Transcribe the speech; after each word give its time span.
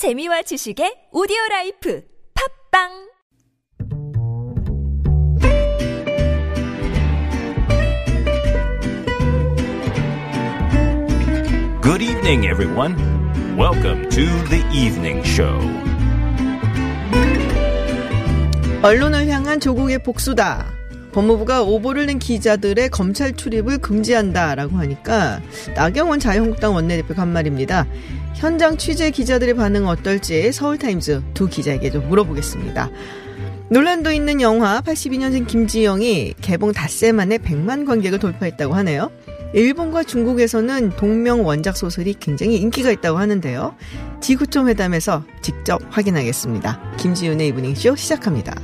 재미와 0.00 0.40
지식의 0.40 1.12
오디오 1.12 1.36
life 1.50 2.02
팟빵 2.32 2.88
Good 11.82 12.00
evening, 12.00 12.46
everyone. 12.46 12.96
Welcome 13.58 14.08
to 14.08 14.24
the 14.48 14.64
evening 14.72 15.20
show. 15.22 15.60
언론을 18.82 19.28
향한 19.28 19.60
조국의 19.60 20.02
복수다. 20.02 20.79
법무부가 21.12 21.62
오보를 21.62 22.06
낸 22.06 22.18
기자들의 22.18 22.88
검찰 22.90 23.32
출입을 23.32 23.78
금지한다라고 23.78 24.76
하니까 24.76 25.40
나경원 25.74 26.20
자유한국당 26.20 26.74
원내대표가 26.74 27.22
한 27.22 27.32
말입니다. 27.32 27.86
현장 28.34 28.76
취재 28.76 29.10
기자들의 29.10 29.54
반응은 29.54 29.88
어떨지 29.88 30.52
서울타임즈 30.52 31.22
두 31.34 31.48
기자에게 31.48 31.90
좀 31.90 32.08
물어보겠습니다. 32.08 32.90
논란도 33.68 34.10
있는 34.10 34.40
영화 34.40 34.80
82년생 34.80 35.46
김지영이 35.46 36.34
개봉 36.40 36.72
닷새 36.72 37.12
만에 37.12 37.38
100만 37.38 37.86
관객을 37.86 38.18
돌파했다고 38.18 38.74
하네요. 38.74 39.10
일본과 39.52 40.04
중국에서는 40.04 40.90
동명 40.96 41.44
원작 41.44 41.76
소설이 41.76 42.14
굉장히 42.20 42.56
인기가 42.56 42.90
있다고 42.90 43.18
하는데요. 43.18 43.74
지구촌 44.20 44.68
회담에서 44.68 45.24
직접 45.42 45.80
확인하겠습니다. 45.90 46.96
김지윤의 46.98 47.48
이브닝쇼 47.48 47.96
시작합니다. 47.96 48.54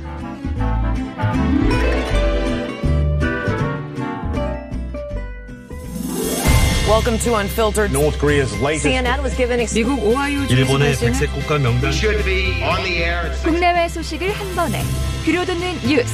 Welcome 6.87 7.17
to 7.19 7.35
Unfiltered. 7.35 7.91
North 7.91 8.17
Korea's 8.19 8.53
latest 8.61 8.85
CNN 8.85 9.21
was 9.21 9.35
given 9.35 9.59
ex- 9.59 9.73
미국 9.73 10.01
오하이오 10.03 10.43
일본의 10.49 10.95
백색 10.97 11.33
국가 11.33 11.57
명단 11.57 11.91
should 11.91 12.23
be 12.23 12.63
on 12.63 12.81
the 12.83 13.03
air. 13.03 13.31
국내외 13.43 13.89
소식을 13.89 14.31
한 14.31 14.55
번에 14.55 14.81
들려듣는 15.25 15.73
뉴스 15.87 16.13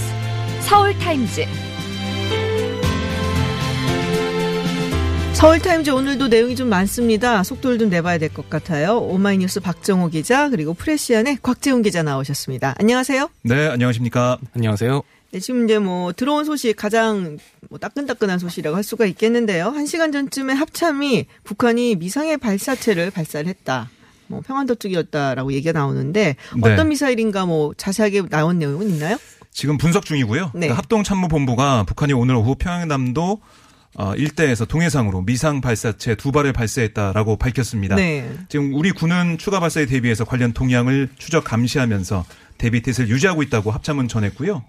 서울 0.62 0.98
타임즈 0.98 1.46
서울타임즈 5.34 5.90
오늘도 5.90 6.30
내용이 6.30 6.56
좀 6.56 6.70
많습니다. 6.70 7.44
속도를 7.44 7.78
좀 7.78 7.90
내봐야 7.90 8.18
될 8.18 8.30
것 8.30 8.50
같아요. 8.50 8.98
오마이뉴스 9.00 9.60
박정호 9.60 10.08
기자 10.08 10.50
그리고 10.50 10.74
프레시안의 10.74 11.40
곽재훈 11.44 11.82
기자 11.82 12.02
나오셨습니다. 12.02 12.76
안녕하세요. 12.80 13.30
네, 13.42 13.68
안녕하십니까. 13.68 14.38
안녕하세요. 14.56 15.04
네, 15.34 15.40
지금 15.40 15.64
이제 15.64 15.80
뭐 15.80 16.14
들어온 16.14 16.46
소식 16.46 16.76
가장 16.76 17.40
뭐 17.72 17.80
따끈따끈한 17.80 18.38
소식이라고 18.38 18.76
할 18.78 18.84
수가 18.84 19.08
있겠는데요. 19.08 19.66
한 19.66 19.88
시간 19.88 20.12
전쯤에 20.12 20.54
합참이 20.54 21.26
북한이 21.44 21.96
미상의 21.96 22.38
발사체를 22.38 23.10
발사를 23.10 23.48
했다. 23.48 23.90
뭐 24.28 24.42
평안도쪽이었다라고 24.42 25.54
얘기가 25.54 25.72
나오는데 25.72 26.36
어떤 26.60 26.76
네. 26.76 26.84
미사일인가 26.84 27.48
뭐 27.48 27.74
자세하게 27.76 28.30
나온 28.30 28.60
내용은 28.60 28.88
있나요? 28.92 29.18
지금 29.50 29.80
분석 29.80 30.06
중이고요. 30.06 30.52
네. 30.54 30.68
그 30.68 30.74
합동참모본부가 30.76 31.86
북한이 31.86 32.14
오늘 32.14 32.36
오후 32.36 32.54
평양남도 32.54 33.42
어, 33.96 34.16
일대에서 34.16 34.66
동해상으로 34.66 35.24
미상 35.24 35.62
발사체 35.62 36.14
두 36.14 36.32
발을 36.32 36.54
발사했다라고 36.54 37.38
밝혔습니다. 37.38 37.96
네. 37.96 38.30
지금 38.50 38.76
우리 38.76 38.92
군은 38.92 39.40
추가 39.40 39.60
발사에 39.60 39.88
대비해서 39.88 40.26
관련 40.26 40.54
동향을 40.54 41.10
추적 41.18 41.44
감시하면서 41.44 42.24
대비 42.60 42.84
태세를 42.84 43.10
유지하고 43.10 43.42
있다고 43.42 43.72
합참은 43.72 44.08
전했고요. 44.08 44.64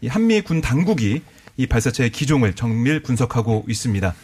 이 0.00 0.08
한미 0.08 0.42
군 0.42 0.60
당국이 0.60 1.22
이 1.56 1.66
발사체의 1.66 2.10
기종을 2.10 2.54
정밀 2.54 3.02
분석하고 3.02 3.64
있습니다. 3.68 4.14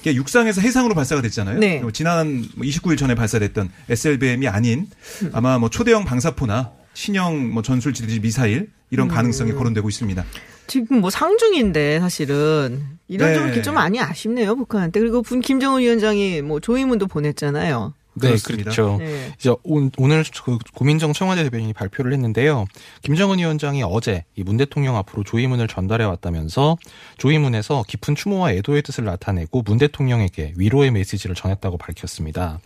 이게 0.00 0.14
육상에서 0.14 0.60
해상으로 0.60 0.94
발사가 0.94 1.22
됐잖아요. 1.22 1.58
네. 1.58 1.76
그리고 1.76 1.92
지난 1.92 2.42
29일 2.58 2.98
전에 2.98 3.14
발사됐던 3.14 3.70
SLBM이 3.88 4.48
아닌 4.48 4.88
아마 5.32 5.58
뭐 5.58 5.68
초대형 5.68 6.04
방사포나 6.04 6.72
신형 6.94 7.52
뭐 7.52 7.62
전술 7.62 7.92
지도지 7.92 8.20
미사일 8.20 8.70
이런 8.90 9.08
음. 9.08 9.14
가능성이 9.14 9.52
거론되고 9.52 9.88
있습니다. 9.88 10.24
지금 10.66 11.00
뭐 11.00 11.10
상중인데 11.10 12.00
사실은 12.00 12.82
이런 13.08 13.30
네. 13.30 13.34
좀 13.34 13.46
이렇게 13.46 13.62
좀 13.62 13.74
많이 13.74 14.00
아쉽네요 14.00 14.54
북한한테 14.56 15.00
그리고 15.00 15.20
분 15.20 15.40
김정은 15.40 15.80
위원장이 15.80 16.42
뭐 16.42 16.60
조의문도 16.60 17.06
보냈잖아요. 17.06 17.92
네, 18.14 18.28
그렇습니다. 18.28 18.70
그렇죠. 18.70 18.96
네. 18.98 19.32
이제 19.38 19.50
오- 19.62 19.88
오늘 19.98 20.24
그 20.44 20.58
고민정 20.74 21.12
청와대 21.12 21.42
대변인이 21.44 21.72
발표를 21.72 22.12
했는데요. 22.12 22.66
김정은 23.02 23.38
위원장이 23.38 23.82
어제 23.84 24.24
이 24.36 24.42
문 24.42 24.56
대통령 24.56 24.96
앞으로 24.96 25.22
조의문을 25.24 25.68
전달해 25.68 26.04
왔다면서 26.04 26.76
조의문에서 27.18 27.84
깊은 27.86 28.16
추모와 28.16 28.52
애도의 28.54 28.82
뜻을 28.82 29.04
나타내고 29.04 29.62
문 29.62 29.78
대통령에게 29.78 30.54
위로의 30.56 30.90
메시지를 30.90 31.36
전했다고 31.36 31.78
밝혔습니다. 31.78 32.60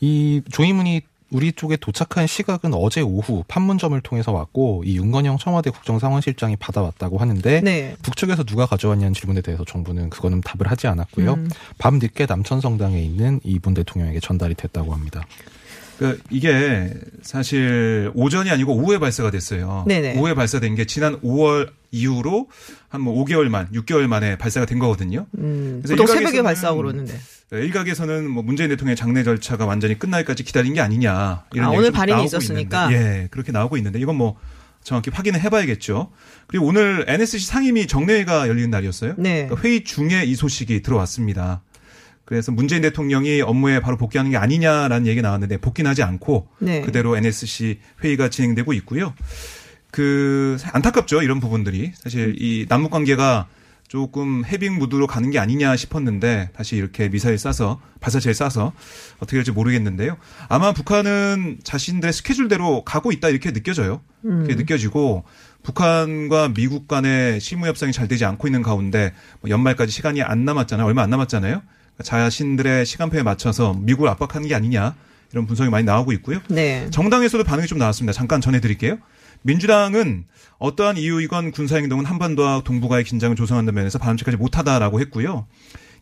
이 0.00 0.42
조의문이 0.50 1.00
우리 1.30 1.52
쪽에 1.52 1.76
도착한 1.76 2.26
시각은 2.26 2.72
어제 2.74 3.00
오후 3.00 3.42
판문점을 3.48 4.00
통해서 4.02 4.32
왔고 4.32 4.84
이 4.84 4.96
윤건영 4.96 5.38
청와대 5.38 5.70
국정상황실장이 5.70 6.56
받아왔다고 6.56 7.18
하는데 7.18 7.60
네. 7.62 7.96
북측에서 8.02 8.44
누가 8.44 8.66
가져왔냐는 8.66 9.12
질문에 9.12 9.40
대해서 9.40 9.64
정부는 9.64 10.10
그거는 10.10 10.40
답을 10.40 10.70
하지 10.70 10.86
않았고요. 10.86 11.32
음. 11.34 11.48
밤 11.78 11.98
늦게 11.98 12.26
남천성당에 12.26 13.00
있는 13.00 13.40
이문 13.42 13.74
대통령에게 13.74 14.20
전달이 14.20 14.54
됐다고 14.54 14.92
합니다. 14.92 15.26
그 15.98 16.20
이게 16.30 16.92
사실 17.22 18.10
오전이 18.14 18.50
아니고 18.50 18.74
오후에 18.76 18.98
발사가 18.98 19.30
됐어요. 19.30 19.84
네네. 19.88 20.18
오후에 20.18 20.34
발사된 20.34 20.74
게 20.74 20.84
지난 20.84 21.18
5월 21.20 21.70
이후로 21.90 22.48
한 22.88 23.00
뭐 23.00 23.24
5개월 23.24 23.48
만, 23.48 23.68
6개월 23.72 24.06
만에 24.06 24.36
발사가 24.36 24.66
된 24.66 24.78
거거든요. 24.78 25.26
음, 25.38 25.80
그래서 25.82 25.94
보통 26.02 26.14
새벽에 26.14 26.42
발사하고 26.42 26.78
그러는데. 26.78 27.14
네, 27.50 27.58
일각에서는 27.60 28.28
뭐 28.28 28.42
문재인 28.42 28.68
대통령의 28.70 28.96
장례 28.96 29.22
절차가 29.22 29.64
완전히 29.66 29.98
끝날까지 29.98 30.42
기다린 30.42 30.74
게 30.74 30.80
아니냐 30.80 31.44
이런 31.52 31.68
아, 31.68 31.70
얘기 31.70 31.78
오늘 31.78 31.90
좀 31.90 31.96
발인이 31.96 32.24
있었으니까? 32.24 32.90
있는데, 32.90 33.22
예, 33.22 33.28
그렇게 33.30 33.52
나오고 33.52 33.76
있는데 33.76 33.98
이건 34.00 34.16
뭐 34.16 34.36
정확히 34.82 35.10
확인을 35.10 35.40
해봐야겠죠. 35.40 36.10
그리고 36.46 36.66
오늘 36.66 37.04
NSC 37.08 37.46
상임위 37.46 37.86
정례회가 37.86 38.48
열리는 38.48 38.70
날이었어요. 38.70 39.14
네. 39.18 39.46
그러니까 39.46 39.60
회의 39.68 39.84
중에 39.84 40.24
이 40.24 40.34
소식이 40.34 40.82
들어왔습니다. 40.82 41.62
그래서 42.26 42.52
문재인 42.52 42.82
대통령이 42.82 43.40
업무에 43.40 43.80
바로 43.80 43.96
복귀하는 43.96 44.32
게 44.32 44.36
아니냐라는 44.36 45.06
얘기가 45.06 45.26
나왔는데 45.26 45.58
복귀는 45.58 45.88
하지 45.88 46.02
않고 46.02 46.48
네. 46.58 46.82
그대로 46.82 47.16
NSC 47.16 47.78
회의가 48.04 48.28
진행되고 48.28 48.72
있고요. 48.74 49.14
그 49.92 50.58
안타깝죠 50.72 51.22
이런 51.22 51.40
부분들이 51.40 51.92
사실 51.94 52.34
이 52.38 52.66
남북 52.68 52.90
관계가 52.90 53.46
조금 53.88 54.44
해빙 54.44 54.78
무드로 54.78 55.06
가는 55.06 55.30
게 55.30 55.38
아니냐 55.38 55.76
싶었는데 55.76 56.50
다시 56.52 56.74
이렇게 56.74 57.08
미사일 57.08 57.36
쏴서 57.36 57.78
발사체를 58.00 58.34
쏴서 58.34 58.72
어떻게 59.18 59.36
될지 59.36 59.52
모르겠는데요. 59.52 60.16
아마 60.48 60.72
북한은 60.72 61.58
자신들의 61.62 62.12
스케줄대로 62.12 62.82
가고 62.82 63.12
있다 63.12 63.28
이렇게 63.28 63.52
느껴져요. 63.52 64.00
이렇게 64.24 64.56
느껴지고 64.56 65.22
북한과 65.62 66.54
미국 66.54 66.88
간의 66.88 67.40
실무 67.40 67.68
협상이 67.68 67.92
잘 67.92 68.08
되지 68.08 68.24
않고 68.24 68.48
있는 68.48 68.62
가운데 68.62 69.12
뭐 69.40 69.50
연말까지 69.50 69.92
시간이 69.92 70.22
안 70.22 70.44
남았잖아요. 70.44 70.84
얼마 70.84 71.02
안 71.02 71.10
남았잖아요. 71.10 71.62
자신들의 72.02 72.84
시간표에 72.86 73.22
맞춰서 73.22 73.74
미국을 73.74 74.08
압박하는 74.10 74.48
게 74.48 74.54
아니냐 74.54 74.94
이런 75.32 75.46
분석이 75.46 75.70
많이 75.70 75.84
나오고 75.84 76.12
있고요. 76.12 76.40
네. 76.48 76.88
정당에서도 76.90 77.42
반응이 77.44 77.66
좀 77.66 77.78
나왔습니다. 77.78 78.12
잠깐 78.12 78.40
전해드릴게요. 78.40 78.98
민주당은 79.42 80.24
어떠한 80.58 80.96
이유이건 80.96 81.52
군사행동은 81.52 82.04
한반도와 82.04 82.62
동북아의 82.64 83.04
긴장을 83.04 83.34
조성한다는 83.36 83.74
면에서 83.74 83.98
바람직하지 83.98 84.36
못하다라고 84.36 85.00
했고요. 85.00 85.46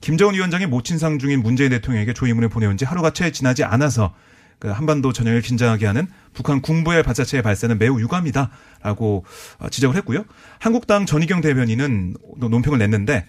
김정은 0.01 0.35
위원장이 0.35 0.67
모친상 0.67 1.19
중인 1.19 1.43
문재인 1.43 1.71
대통령에게 1.71 2.13
조의문을 2.13 2.49
보내온 2.49 2.77
지 2.77 2.85
하루가 2.85 3.11
채 3.11 3.33
지나지 3.33 3.65
않아서 3.65 4.15
그 4.59 4.69
한반도 4.69 5.13
전역을 5.13 5.43
긴장하게 5.43 5.87
하는 5.87 6.07
북한 6.33 6.63
군부의 6.63 7.03
발사체의 7.03 7.43
발사는 7.43 7.77
매우 7.79 8.01
유감이다라고 8.01 9.25
어, 9.59 9.69
지적을 9.69 9.97
했고요. 9.97 10.25
한국당 10.59 11.07
전희경 11.07 11.41
대변인은 11.41 12.17
논평을 12.39 12.79
냈는데 12.79 13.27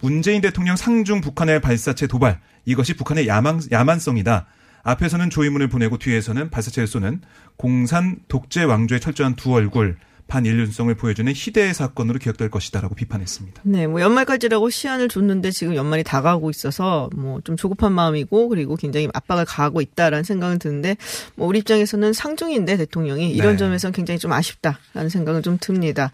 문재인 0.00 0.40
대통령 0.40 0.76
상중 0.76 1.20
북한의 1.20 1.60
발사체 1.60 2.06
도발 2.06 2.40
이것이 2.64 2.94
북한의 2.94 3.26
야망, 3.28 3.60
야만성이다. 3.70 4.46
앞에서는 4.82 5.28
조의문을 5.30 5.68
보내고 5.68 5.98
뒤에서는 5.98 6.50
발사체를 6.50 6.86
쏘는 6.86 7.20
공산 7.56 8.16
독재 8.28 8.62
왕조의 8.64 9.00
철저한 9.00 9.36
두 9.36 9.52
얼굴 9.52 9.96
반인륜성을 10.30 10.94
보여주는 10.94 11.30
희대의 11.34 11.74
사건으로 11.74 12.20
기억될 12.20 12.50
것이다라고 12.50 12.94
비판했습니다. 12.94 13.62
네, 13.64 13.88
뭐 13.88 14.00
연말까지라고 14.00 14.70
시한을 14.70 15.08
줬는데 15.08 15.50
지금 15.50 15.74
연말이 15.74 16.04
다가오고 16.04 16.50
있어서 16.50 17.10
뭐 17.14 17.40
좀 17.42 17.56
조급한 17.56 17.92
마음이고 17.92 18.48
그리고 18.48 18.76
굉장히 18.76 19.08
압박을 19.12 19.44
가하고 19.44 19.80
있다라는 19.80 20.22
생각은 20.22 20.60
드는데 20.60 20.96
뭐 21.34 21.48
우리 21.48 21.58
입장에서는 21.58 22.12
상중인데 22.12 22.76
대통령이 22.76 23.30
이런 23.32 23.52
네. 23.52 23.56
점에서는 23.56 23.92
굉장히 23.92 24.18
좀 24.18 24.32
아쉽다라는 24.32 25.08
생각은 25.10 25.42
좀 25.42 25.58
듭니다. 25.60 26.10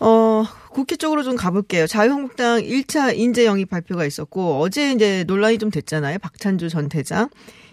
어, 0.00 0.44
국회 0.70 0.96
쪽으로 0.96 1.22
좀 1.22 1.36
가볼게요. 1.36 1.86
자유한국당 1.86 2.60
1차 2.60 3.16
인재 3.16 3.44
영입 3.44 3.70
발표가 3.70 4.04
있었고 4.04 4.60
어제 4.60 4.92
이제 4.92 5.24
논란이 5.26 5.58
좀 5.58 5.70
됐잖아요. 5.70 6.18
박찬주 6.18 6.68
전 6.68 6.88
대장. 6.88 7.28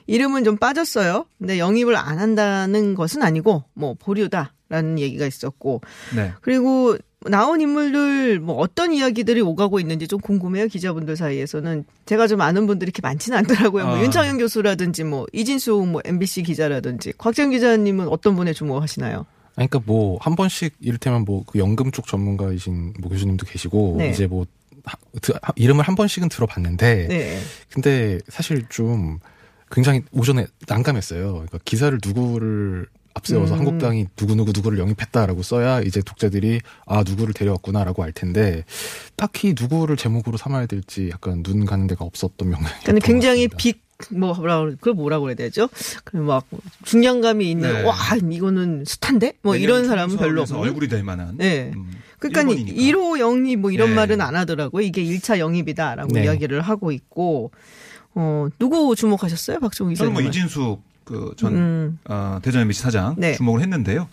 이름은 0.07 0.43
좀 0.43 0.57
빠졌어요. 0.57 1.25
근데 1.37 1.59
영입을 1.59 1.95
안 1.95 2.19
한다는 2.19 2.95
것은 2.95 3.23
아니고 3.23 3.63
뭐 3.73 3.95
보류다라는 3.99 4.99
얘기가 4.99 5.25
있었고 5.25 5.81
네. 6.15 6.33
그리고 6.41 6.97
나온 7.25 7.59
인물들 7.59 8.39
뭐 8.39 8.55
어떤 8.55 8.93
이야기들이 8.93 9.41
오가고 9.41 9.79
있는지 9.79 10.07
좀 10.07 10.19
궁금해요 10.19 10.67
기자분들 10.67 11.17
사이에서는 11.17 11.83
제가 12.05 12.27
좀 12.27 12.41
아는 12.41 12.67
분들이 12.67 12.87
이렇게 12.87 13.01
많지는 13.01 13.37
않더라고요. 13.39 13.85
뭐 13.85 13.95
아. 13.97 14.03
윤창현 14.03 14.37
교수라든지 14.37 15.03
뭐 15.03 15.25
이진수 15.33 15.75
뭐 15.89 16.01
MBC 16.05 16.43
기자라든지 16.43 17.13
곽정 17.17 17.49
기자님은 17.49 18.07
어떤 18.07 18.35
분에 18.35 18.53
주목하시나요? 18.53 19.25
아니, 19.57 19.67
그러니까 19.67 19.79
뭐 19.91 20.17
한 20.21 20.35
번씩 20.35 20.75
이를테면 20.79 21.25
뭐 21.25 21.43
그 21.45 21.59
연금 21.59 21.91
쪽 21.91 22.07
전문가이신 22.07 22.93
뭐 22.99 23.09
교수님도 23.09 23.45
계시고 23.45 23.95
네. 23.97 24.09
이제 24.09 24.27
뭐 24.27 24.45
이름을 25.55 25.83
한 25.83 25.95
번씩은 25.95 26.29
들어봤는데 26.29 27.07
네. 27.09 27.39
근데 27.69 28.19
사실 28.29 28.65
좀 28.69 29.19
굉장히 29.69 30.03
오전에 30.11 30.47
난감했어요. 30.67 31.33
그러니까 31.33 31.59
기사를 31.65 31.97
누구를 32.05 32.87
앞세워서 33.15 33.55
음. 33.55 33.59
한국당이 33.59 34.05
누구누구 34.19 34.51
누구를 34.53 34.77
영입했다라고 34.77 35.41
써야 35.41 35.81
이제 35.81 36.01
독자들이 36.01 36.61
아 36.85 37.03
누구를 37.03 37.33
데려왔구나라고 37.33 38.03
알 38.03 38.11
텐데 38.11 38.63
딱히 39.15 39.55
누구를 39.59 39.97
제목으로 39.97 40.37
삼아야 40.37 40.67
될지 40.67 41.09
약간 41.11 41.41
눈 41.41 41.65
가는 41.65 41.87
데가 41.87 42.05
없었던 42.05 42.47
명령이. 42.47 42.73
근데 42.85 43.01
굉장히 43.01 43.47
빅, 43.47 43.81
뭐, 44.11 44.33
뭐라, 44.35 44.61
그래- 44.61 44.75
그걸 44.75 44.93
뭐라고 44.93 45.23
그래야 45.23 45.35
되죠? 45.35 45.69
그 46.03 46.17
막, 46.17 46.45
중량감이 46.83 47.49
있는, 47.49 47.73
네. 47.73 47.81
와, 47.83 47.95
이거는 48.29 48.83
스탄데? 48.85 49.33
뭐 49.41 49.55
이런 49.55 49.85
사람은 49.87 50.17
별로 50.17 50.43
없는. 50.43 50.55
얼굴이 50.59 50.87
될 50.87 51.03
만한. 51.03 51.35
네. 51.37 51.71
음, 51.75 51.91
그러니까 52.19 52.41
일본이니까. 52.41 52.79
1호 52.81 53.19
영입 53.19 53.59
뭐 53.59 53.71
이런 53.71 53.89
네. 53.89 53.95
말은 53.95 54.21
안 54.21 54.35
하더라고요. 54.35 54.81
이게 54.83 55.03
1차 55.03 55.39
영입이다라고 55.39 56.13
네. 56.13 56.25
이야기를 56.25 56.61
하고 56.61 56.91
있고, 56.91 57.51
어, 58.13 58.47
누구 58.59 58.95
주목하셨어요? 58.95 59.59
박종희 59.59 59.95
저는 59.95 60.11
기자님. 60.13 60.13
뭐 60.13 60.29
이진수 60.29 60.79
그전 61.03 61.55
음. 61.55 61.99
어, 62.09 62.39
대전 62.41 62.61
MBC 62.63 62.81
사장 62.81 63.15
네. 63.17 63.33
주목을 63.35 63.61
했는데요. 63.61 64.07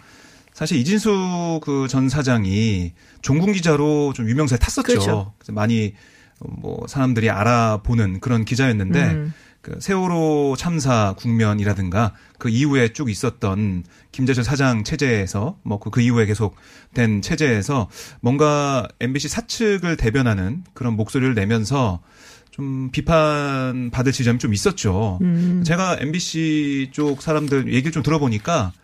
사실 0.52 0.78
이진수 0.78 1.60
그 1.64 1.88
전 1.88 2.08
사장이 2.08 2.92
종군 3.22 3.52
기자로 3.52 4.12
좀 4.14 4.28
유명세에 4.28 4.56
탔었죠. 4.58 4.82
그렇죠. 4.86 5.32
그래서 5.38 5.52
많이 5.52 5.94
뭐 6.40 6.86
사람들이 6.86 7.28
알아보는 7.30 8.20
그런 8.20 8.44
기자였는데 8.44 9.02
음. 9.04 9.34
그 9.64 9.80
세월호 9.80 10.56
참사 10.58 11.14
국면이라든가 11.16 12.12
그 12.38 12.50
이후에 12.50 12.92
쭉 12.92 13.08
있었던 13.08 13.84
김재철 14.12 14.44
사장 14.44 14.84
체제에서 14.84 15.58
뭐그 15.62 16.02
이후에 16.02 16.26
계속 16.26 16.54
된 16.92 17.22
체제에서 17.22 17.88
뭔가 18.20 18.86
MBC 19.00 19.28
사측을 19.28 19.96
대변하는 19.96 20.64
그런 20.74 20.94
목소리를 20.96 21.34
내면서 21.34 22.02
좀 22.50 22.90
비판 22.92 23.90
받을 23.90 24.12
지점이 24.12 24.38
좀 24.38 24.52
있었죠. 24.52 25.18
음. 25.22 25.64
제가 25.64 25.96
MBC 25.98 26.90
쪽 26.92 27.22
사람들 27.22 27.72
얘기를 27.72 27.90
좀 27.90 28.02
들어보니까 28.02 28.74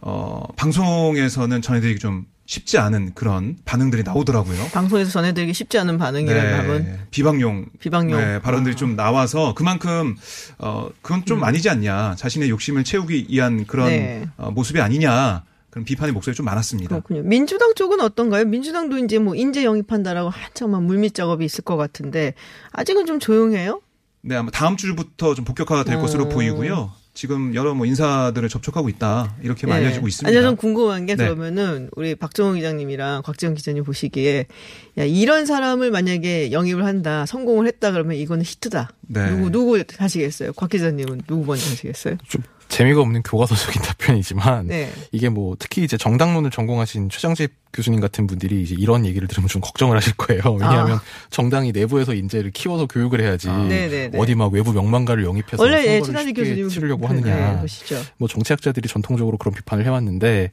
어 0.00 0.44
방송에서는 0.56 1.60
전해드리기 1.60 2.00
좀 2.00 2.24
쉽지 2.46 2.78
않은 2.78 3.12
그런 3.14 3.56
반응들이 3.64 4.04
나오더라고요. 4.04 4.68
방송에서 4.72 5.10
전해드리기 5.10 5.52
쉽지 5.52 5.78
않은 5.78 5.98
반응이라는 5.98 6.58
함은 6.58 6.98
비방용 7.10 7.66
비방용. 7.80 8.20
네, 8.20 8.40
발언들이 8.40 8.74
아. 8.74 8.76
좀 8.76 8.94
나와서 8.96 9.52
그만큼 9.54 10.16
어 10.58 10.88
그건 11.02 11.24
좀 11.24 11.42
아니지 11.42 11.68
않냐 11.68 12.14
자신의 12.16 12.48
욕심을 12.50 12.84
채우기 12.84 13.26
위한 13.28 13.66
그런 13.66 13.88
네. 13.88 14.28
어, 14.36 14.50
모습이 14.52 14.80
아니냐 14.80 15.42
그런 15.70 15.84
비판의 15.84 16.12
목소리 16.12 16.36
좀 16.36 16.46
많았습니다. 16.46 16.88
그렇군요. 16.90 17.22
민주당 17.22 17.74
쪽은 17.74 18.00
어떤가요? 18.00 18.44
민주당도 18.44 18.98
이제 18.98 19.18
뭐 19.18 19.34
인재 19.34 19.64
영입한다라고 19.64 20.30
한참만 20.30 20.84
물밑 20.84 21.14
작업이 21.14 21.44
있을 21.44 21.64
것 21.64 21.76
같은데 21.76 22.34
아직은 22.70 23.06
좀 23.06 23.18
조용해요? 23.18 23.82
네 24.22 24.36
아마 24.36 24.50
다음 24.52 24.76
주부터 24.76 25.34
좀 25.34 25.44
본격화가 25.44 25.82
될 25.84 25.96
어. 25.96 26.00
것으로 26.00 26.28
보이고요. 26.28 26.92
지금 27.16 27.54
여러 27.54 27.74
뭐 27.74 27.86
인사들을 27.86 28.46
접촉하고 28.50 28.90
있다 28.90 29.36
이렇게 29.42 29.66
네. 29.66 29.72
알려지고 29.72 30.06
있습니다. 30.06 30.28
아니, 30.28 30.44
전 30.44 30.54
궁금한 30.54 31.06
게 31.06 31.16
네. 31.16 31.24
그러면은 31.24 31.88
우리 31.96 32.14
박정호 32.14 32.52
기자님이랑 32.52 33.22
곽지영 33.22 33.54
기자님 33.54 33.84
보시기에 33.84 34.46
야, 34.98 35.04
이런 35.04 35.46
사람을 35.46 35.90
만약에 35.90 36.52
영입을 36.52 36.84
한다, 36.84 37.24
성공을 37.24 37.66
했다 37.68 37.90
그러면 37.90 38.16
이거는 38.16 38.44
히트다. 38.44 38.90
네. 39.08 39.30
누구, 39.30 39.50
누구 39.50 39.82
하시겠어요? 39.96 40.52
곽 40.52 40.68
기자님은 40.68 41.22
누구 41.26 41.46
먼저 41.46 41.64
하시겠어요? 41.70 42.18
좀 42.68 42.76
재미가 42.76 43.00
없는 43.00 43.22
교과서적인 43.22 43.80
답변이지만 43.82 44.66
네. 44.66 44.92
이게 45.12 45.28
뭐 45.28 45.56
특히 45.58 45.84
이제 45.84 45.96
정당론을 45.96 46.50
전공하신 46.50 47.08
최장집 47.08 47.52
교수님 47.72 48.00
같은 48.00 48.26
분들이 48.26 48.62
이제 48.62 48.74
이런 48.78 49.04
얘기를 49.04 49.28
들으면 49.28 49.48
좀 49.48 49.60
걱정을 49.60 49.96
하실 49.96 50.14
거예요. 50.14 50.40
왜냐하면 50.58 50.96
아. 50.96 51.02
정당이 51.30 51.72
내부에서 51.72 52.14
인재를 52.14 52.50
키워서 52.50 52.86
교육을 52.86 53.20
해야지 53.20 53.48
네네네. 53.48 54.18
어디 54.18 54.34
막 54.34 54.52
외부 54.52 54.72
명망가를 54.72 55.24
영입해서 55.24 55.62
원래 55.62 55.84
예, 55.86 56.02
쉽게 56.02 56.32
교수님 56.32 56.68
치르려고 56.68 57.02
그- 57.02 57.08
하느냐. 57.08 57.62
네. 57.62 58.02
뭐 58.16 58.28
정치학자들이 58.28 58.88
전통적으로 58.88 59.36
그런 59.36 59.54
비판을 59.54 59.84
해왔는데 59.84 60.50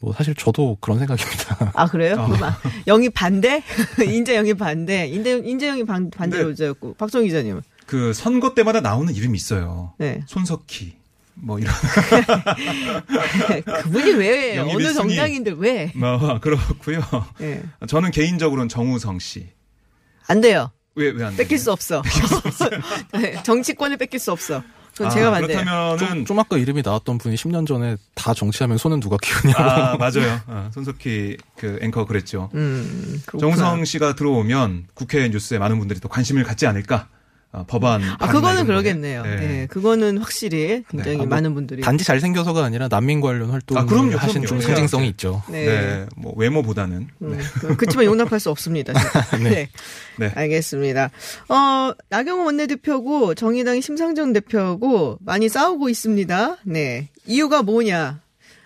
뭐 0.00 0.12
사실 0.14 0.34
저도 0.34 0.78
그런 0.80 0.98
생각입니다. 0.98 1.72
아 1.74 1.86
그래요? 1.86 2.16
어. 2.18 2.28
아, 2.42 2.58
영입 2.86 3.12
반대? 3.14 3.62
인재 4.06 4.36
영입 4.36 4.58
반대? 4.58 5.06
인재 5.06 5.42
인재 5.44 5.68
영입 5.68 5.86
반, 5.86 6.10
반대로 6.10 6.54
네. 6.54 6.66
였고 6.66 6.94
박정희 6.94 7.26
기자님은 7.26 7.62
그 7.86 8.14
선거 8.14 8.54
때마다 8.54 8.80
나오는 8.80 9.12
이름이 9.14 9.36
있어요. 9.36 9.92
네. 9.98 10.22
손석희 10.26 10.94
뭐 11.34 11.58
이런 11.58 11.72
그분이 13.82 14.12
왜 14.12 14.58
어느. 14.58 14.92
정당인들 14.92 15.54
왜? 15.54 15.92
뭐 15.94 16.38
그렇고요. 16.40 17.00
예. 17.40 17.62
저는 17.86 18.10
개인적으로는 18.10 18.68
정우성 18.68 19.18
씨. 19.18 19.48
안 20.26 20.40
돼요. 20.40 20.70
왜 20.94 21.10
왜안 21.10 21.36
뺏길 21.36 21.58
수 21.58 21.72
없어. 21.72 22.02
네, 23.14 23.42
정치권을 23.42 23.96
뺏길 23.96 24.20
수 24.20 24.32
없어. 24.32 24.62
그건 24.92 25.08
아, 25.08 25.10
제가 25.10 25.30
반대요. 25.32 25.58
그렇다면은 25.58 25.98
좀, 25.98 26.24
좀 26.24 26.38
아까 26.38 26.56
이름이 26.56 26.82
나왔던 26.84 27.18
분이 27.18 27.34
10년 27.34 27.66
전에 27.66 27.96
다 28.14 28.32
정치하면 28.32 28.78
손은 28.78 29.00
누가 29.00 29.16
키우냐고. 29.20 29.60
아 29.60 29.96
맞아요. 29.96 30.40
어, 30.46 30.70
손석희 30.72 31.36
그 31.56 31.80
앵커 31.82 32.04
그랬죠. 32.06 32.48
음, 32.54 33.20
그렇구나. 33.26 33.56
정우성 33.56 33.84
씨가 33.86 34.14
들어오면 34.14 34.86
국회 34.94 35.28
뉴스에 35.28 35.58
많은 35.58 35.80
분들이 35.80 35.98
또 35.98 36.08
관심을 36.08 36.44
갖지 36.44 36.68
않을까. 36.68 37.08
어, 37.54 37.64
법안 37.68 38.02
아, 38.18 38.26
그거는. 38.32 38.66
그러겠네요. 38.66 39.22
네. 39.22 39.36
네. 39.36 39.66
그거는 39.68 40.18
확실히 40.18 40.82
굉장히 40.90 41.14
아, 41.14 41.18
뭐 41.18 41.26
많은 41.26 41.54
분들이. 41.54 41.82
단지 41.82 42.04
잘생겨서가 42.04 42.64
아니라 42.64 42.88
난민 42.88 43.20
관련 43.20 43.50
활동을 43.50 43.80
아, 43.82 43.86
그럼요, 43.86 44.16
하신 44.16 44.42
그럼요. 44.42 44.46
좀 44.48 44.58
네. 44.58 44.64
상징성이 44.64 45.08
있죠. 45.10 45.42
네. 45.48 45.64
네. 45.66 46.06
뭐 46.16 46.34
외모보다는 46.36 47.08
음, 47.22 47.38
그- 47.60 47.76
그렇지만 47.76 48.06
용납할 48.06 48.40
수 48.40 48.50
없습니다. 48.50 48.92
진짜. 48.92 49.36
네. 49.38 49.68
네. 50.18 50.32
알겠습니다. 50.34 51.10
어, 51.48 51.92
나경원 52.08 52.46
원내대표고 52.46 53.34
정의당의 53.34 53.82
심상정 53.82 54.32
대표고 54.32 55.18
많이 55.24 55.48
싸우고 55.48 55.88
있습니다. 55.88 56.56
네. 56.64 57.08
이유가 57.26 57.62
뭐냐? 57.62 58.20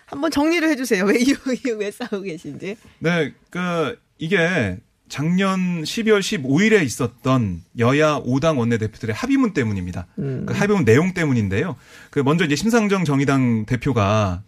한번 0.07 0.31
정리를 0.31 0.67
해주세요. 0.67 1.05
왜 1.07 1.19
이유, 1.19 1.35
이유 1.63 1.75
왜 1.77 1.91
싸우고 1.91 2.21
계신지. 2.21 2.75
네, 2.97 3.31
그 3.51 3.95
이게 4.17 4.77
작년 5.09 5.81
12월 5.83 6.19
15일에 6.19 6.83
있었던 6.83 7.63
여야 7.79 8.19
5당 8.19 8.57
원내대표들의 8.59 9.13
합의문 9.15 9.53
때문입니다. 9.53 10.07
음. 10.19 10.45
그 10.45 10.53
합의문 10.53 10.85
내용 10.85 11.13
때문인데요. 11.13 11.75
그 12.11 12.19
먼저 12.19 12.45
이제 12.45 12.55
심상정 12.55 13.05
정의당 13.05 13.65
대표가 13.65 14.43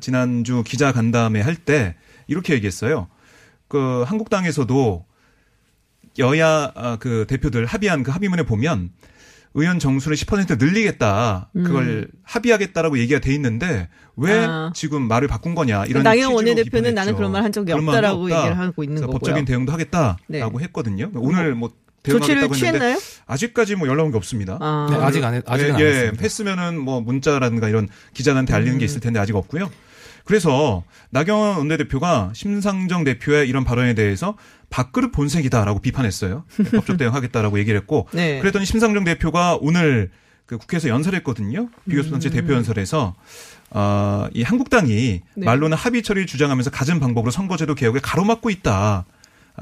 지난주 0.00 0.62
기자 0.66 0.92
간담회 0.92 1.40
할 1.40 1.56
때 1.56 1.94
이렇게 2.26 2.54
얘기했어요. 2.54 3.08
그 3.68 4.02
한국당에서도 4.06 5.04
여야 6.18 6.72
아, 6.74 6.96
그 6.98 7.26
대표들 7.28 7.66
합의한 7.66 8.02
그 8.02 8.10
합의문에 8.10 8.42
보면 8.44 8.90
의원 9.54 9.78
정수를 9.78 10.16
10% 10.16 10.58
늘리겠다. 10.58 11.50
그걸 11.54 12.08
합의하겠다라고 12.22 12.98
얘기가 12.98 13.18
돼 13.20 13.34
있는데 13.34 13.88
왜 14.16 14.44
음. 14.44 14.48
아. 14.50 14.72
지금 14.74 15.02
말을 15.08 15.26
바꾼 15.28 15.54
거냐 15.54 15.86
이런 15.86 16.02
나경원 16.02 16.44
취지로 16.44 16.56
원내대표는. 16.56 16.94
나는 16.94 17.16
그런 17.16 17.32
말 17.32 17.42
한 17.44 17.52
적이 17.52 17.72
없다라고 17.72 18.24
없다. 18.24 18.36
얘기를 18.38 18.58
하고 18.58 18.82
있는 18.84 19.00
거고요. 19.02 19.12
법적인 19.18 19.44
대응도 19.44 19.72
하겠다라고 19.72 20.18
네. 20.28 20.64
했거든요. 20.64 21.10
오늘 21.14 21.54
뭐 21.54 21.70
조치를 22.04 22.48
취했나요? 22.50 22.98
아직까지 23.26 23.74
뭐 23.76 23.86
연락 23.88 24.04
온 24.04 24.12
게 24.12 24.16
없습니다. 24.16 24.56
아. 24.60 24.86
네, 24.90 24.96
아직 24.96 25.22
안 25.24 25.34
했, 25.34 25.42
아직은 25.46 25.74
안 25.74 25.80
예, 25.80 25.84
예, 25.84 25.88
했습니다. 25.90 26.22
했으면은 26.22 26.78
뭐 26.78 27.00
문자라든가 27.00 27.68
이런 27.68 27.88
기자한테 28.14 28.54
알리는 28.54 28.74
음. 28.74 28.78
게 28.78 28.84
있을 28.84 29.00
텐데 29.00 29.18
아직 29.18 29.34
없고요. 29.36 29.70
그래서 30.28 30.84
나경원 31.08 31.56
원내대표가 31.56 32.32
심상정 32.34 33.02
대표의 33.02 33.48
이런 33.48 33.64
발언에 33.64 33.94
대해서 33.94 34.36
밥그릇 34.68 35.10
본색이다라고 35.10 35.80
비판했어요. 35.80 36.44
법적 36.70 36.98
대응하겠다라고 36.98 37.58
얘기를 37.58 37.80
했고 37.80 38.06
네. 38.12 38.38
그랬더니 38.38 38.66
심상정 38.66 39.04
대표가 39.04 39.56
오늘 39.58 40.10
그 40.44 40.58
국회에서 40.58 40.90
연설했거든요. 40.90 41.70
비교섭 41.88 42.12
단체 42.12 42.28
대표 42.28 42.52
연설에서 42.52 43.14
어, 43.70 44.26
이 44.34 44.42
한국당이 44.42 45.22
네. 45.34 45.44
말로는 45.46 45.78
합의 45.78 46.02
처리를 46.02 46.26
주장하면서 46.26 46.72
갖은 46.72 47.00
방법으로 47.00 47.30
선거제도 47.30 47.74
개혁을 47.74 48.02
가로막고 48.02 48.50
있다. 48.50 49.06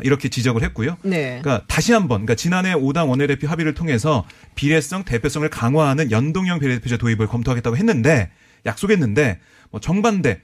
이렇게 0.03 0.29
지적을 0.29 0.65
했고요. 0.65 0.97
네. 1.03 1.41
그러니까 1.43 1.65
다시 1.69 1.93
한번 1.93 2.27
그러니까 2.27 2.35
지난해 2.35 2.75
5당 2.75 3.09
원내대표 3.09 3.47
합의를 3.47 3.75
통해서 3.75 4.27
비례성 4.57 5.05
대표성을 5.05 5.49
강화하는 5.49 6.11
연동형 6.11 6.59
비례대표제 6.59 6.97
도입을 6.97 7.29
검토하겠다고 7.29 7.77
했는데 7.77 8.31
약속했는데 8.67 9.39
뭐 9.71 9.81
정반대 9.81 10.41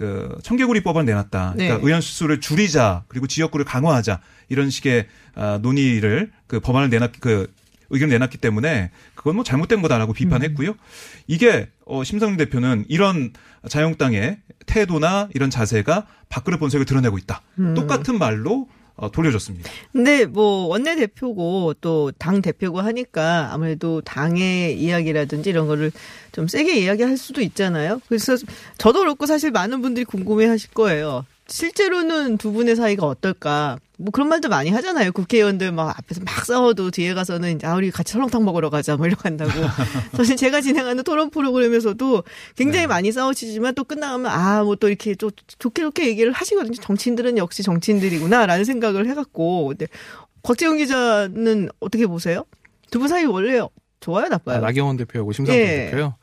그 0.00 0.34
청개구리법을 0.42 1.04
내놨다. 1.04 1.52
네. 1.58 1.66
그러니까 1.66 1.86
의원 1.86 2.00
수를 2.00 2.40
줄이자 2.40 3.04
그리고 3.08 3.26
지역구를 3.26 3.66
강화하자 3.66 4.20
이런 4.48 4.70
식의 4.70 5.06
아, 5.34 5.58
논의를 5.60 6.30
그 6.46 6.58
법안을 6.58 6.88
내놨 6.88 7.12
그 7.20 7.52
의견을 7.90 8.10
내놨기 8.14 8.38
때문에 8.38 8.92
그건 9.14 9.34
뭐 9.34 9.44
잘못된 9.44 9.82
거다라고 9.82 10.14
비판했고요. 10.14 10.74
이게 11.26 11.68
어 11.84 12.02
심상정 12.02 12.38
대표는 12.38 12.86
이런 12.88 13.34
자유한국당의 13.68 14.38
태도나 14.64 15.28
이런 15.34 15.50
자세가 15.50 16.06
밥그릇 16.30 16.58
본색을 16.58 16.86
드러내고 16.86 17.18
있다. 17.18 17.42
음. 17.58 17.74
똑같은 17.74 18.18
말로 18.18 18.68
어, 18.70 18.79
돌려줬습니다. 19.08 19.70
근데 19.92 20.26
뭐 20.26 20.66
원내 20.66 20.96
대표고 20.96 21.74
또 21.80 22.10
당 22.18 22.42
대표고 22.42 22.80
하니까 22.80 23.50
아무래도 23.52 24.00
당의 24.02 24.78
이야기라든지 24.78 25.48
이런 25.50 25.66
거를 25.66 25.90
좀 26.32 26.48
세게 26.48 26.78
이야기할 26.80 27.16
수도 27.16 27.40
있잖아요. 27.40 28.00
그래서 28.08 28.36
저도 28.78 29.00
그렇고 29.00 29.26
사실 29.26 29.50
많은 29.50 29.80
분들이 29.80 30.04
궁금해 30.04 30.46
하실 30.46 30.70
거예요. 30.70 31.24
실제로는 31.50 32.38
두 32.38 32.52
분의 32.52 32.76
사이가 32.76 33.06
어떨까? 33.06 33.78
뭐 33.98 34.10
그런 34.12 34.28
말도 34.28 34.48
많이 34.48 34.70
하잖아요. 34.70 35.12
국회의원들 35.12 35.72
막 35.72 35.90
앞에서 35.98 36.22
막 36.24 36.44
싸워도 36.46 36.90
뒤에 36.90 37.12
가서는 37.12 37.56
이제 37.56 37.66
아 37.66 37.74
우리 37.74 37.90
같이 37.90 38.12
설렁탕 38.14 38.44
먹으러 38.44 38.70
가자 38.70 38.96
뭐 38.96 39.06
이러고 39.06 39.22
한다고. 39.24 39.50
사실 40.16 40.36
제가 40.36 40.60
진행하는 40.62 41.02
토론 41.04 41.28
프로그램에서도 41.30 42.22
굉장히 42.56 42.86
많이 42.86 43.12
싸우시지만 43.12 43.74
또 43.74 43.84
끝나가면 43.84 44.26
아 44.30 44.62
뭐 44.64 44.76
또 44.76 44.88
이렇게 44.88 45.14
좀 45.14 45.30
좋게 45.58 45.82
좋게 45.82 46.06
얘기를 46.06 46.32
하시거든요. 46.32 46.76
정치인들은 46.80 47.36
역시 47.36 47.62
정치인들이구나라는 47.62 48.64
생각을 48.64 49.06
해갖고. 49.08 49.68
근데 49.68 49.86
곽재용 50.42 50.78
기자는 50.78 51.68
어떻게 51.80 52.06
보세요? 52.06 52.44
두 52.90 52.98
분 53.00 53.08
사이 53.08 53.24
원래 53.26 53.60
좋아요, 54.00 54.28
나빠요? 54.28 54.56
아, 54.56 54.60
나경원 54.60 54.96
대표하고 54.96 55.32
심상정 55.32 55.60
예. 55.62 55.66
대표요. 55.90 56.14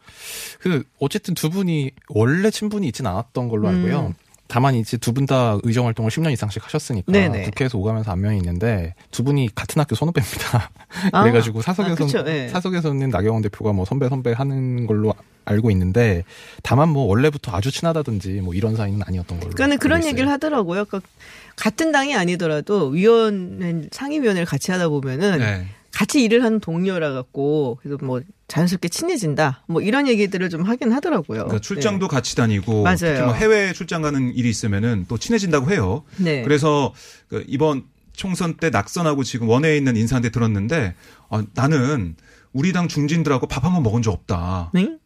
그 0.59 0.83
어쨌든 0.99 1.35
두 1.35 1.49
분이 1.51 1.91
원래 2.09 2.49
친분이 2.49 2.87
있진 2.87 3.05
않았던 3.05 3.49
걸로 3.49 3.67
알고요. 3.67 4.07
음. 4.07 4.13
다만 4.47 4.75
이제 4.75 4.97
두 4.97 5.11
분 5.13 5.25
다 5.25 5.57
의정 5.63 5.85
활동을 5.85 6.09
10년 6.11 6.31
이상씩 6.31 6.63
하셨으니까 6.65 7.11
네네. 7.11 7.43
국회에서 7.43 7.77
오가면서 7.77 8.11
안면이 8.11 8.37
있는데 8.37 8.93
두 9.11 9.23
분이 9.23 9.49
같은 9.55 9.79
학교 9.79 9.95
선후배입니다. 9.95 10.69
아. 11.11 11.21
그래가지고 11.23 11.59
아, 11.59 11.61
사석에서 11.63 12.05
그쵸, 12.05 12.23
예. 12.27 12.47
사석에서는 12.49 13.09
나경원 13.09 13.41
대표가 13.41 13.73
뭐 13.73 13.83
선배 13.85 14.07
선배 14.09 14.31
하는 14.31 14.87
걸로 14.87 15.13
알고 15.45 15.71
있는데 15.71 16.23
다만 16.63 16.89
뭐 16.89 17.05
원래부터 17.05 17.55
아주 17.55 17.71
친하다든지 17.71 18.41
뭐 18.41 18.53
이런 18.53 18.75
사이는 18.75 19.01
아니었던 19.05 19.39
걸로. 19.39 19.51
그러니까 19.53 19.79
그런 19.81 19.99
있어요. 19.99 20.11
얘기를 20.11 20.29
하더라고요. 20.29 20.85
그러니까 20.85 21.09
같은 21.55 21.91
당이 21.91 22.15
아니더라도 22.15 22.87
위원 22.89 23.87
상임위원회를 23.91 24.45
같이 24.45 24.71
하다 24.71 24.89
보면은 24.89 25.39
네. 25.39 25.65
같이 25.97 26.23
일을 26.23 26.43
하는 26.43 26.59
동료라 26.59 27.11
갖고 27.13 27.79
그래서 27.81 27.97
뭐 28.05 28.21
자연스럽게 28.47 28.87
친해진다. 28.89 29.63
뭐 29.67 29.81
이런 29.81 30.07
얘기들을 30.07 30.47
좀 30.51 30.61
하긴 30.61 30.91
하더라고요. 30.91 31.45
그러니까 31.45 31.59
출장도 31.59 32.07
같이 32.07 32.35
다니고 32.35 32.71
네. 32.71 32.81
맞아요. 32.83 32.95
특히 32.97 33.21
뭐 33.23 33.33
해외 33.33 33.73
출장 33.73 34.03
가는 34.03 34.31
일이 34.35 34.47
있으면은 34.47 35.05
또 35.07 35.17
친해진다고 35.17 35.71
해요. 35.71 36.03
네. 36.17 36.43
그래서 36.43 36.93
그 37.29 37.43
이번 37.47 37.85
총선 38.13 38.57
때 38.57 38.69
낙선하고 38.69 39.23
지금 39.23 39.49
원내에 39.49 39.75
있는 39.75 39.95
인사한테 39.97 40.29
들었는데 40.29 40.93
어, 41.29 41.41
나는 41.55 42.15
우리 42.53 42.73
당 42.73 42.87
중진들하고 42.87 43.47
밥 43.47 43.63
한 43.65 43.73
번 43.73 43.81
먹은 43.81 44.03
적 44.03 44.11
없다. 44.11 44.69
네? 44.75 44.97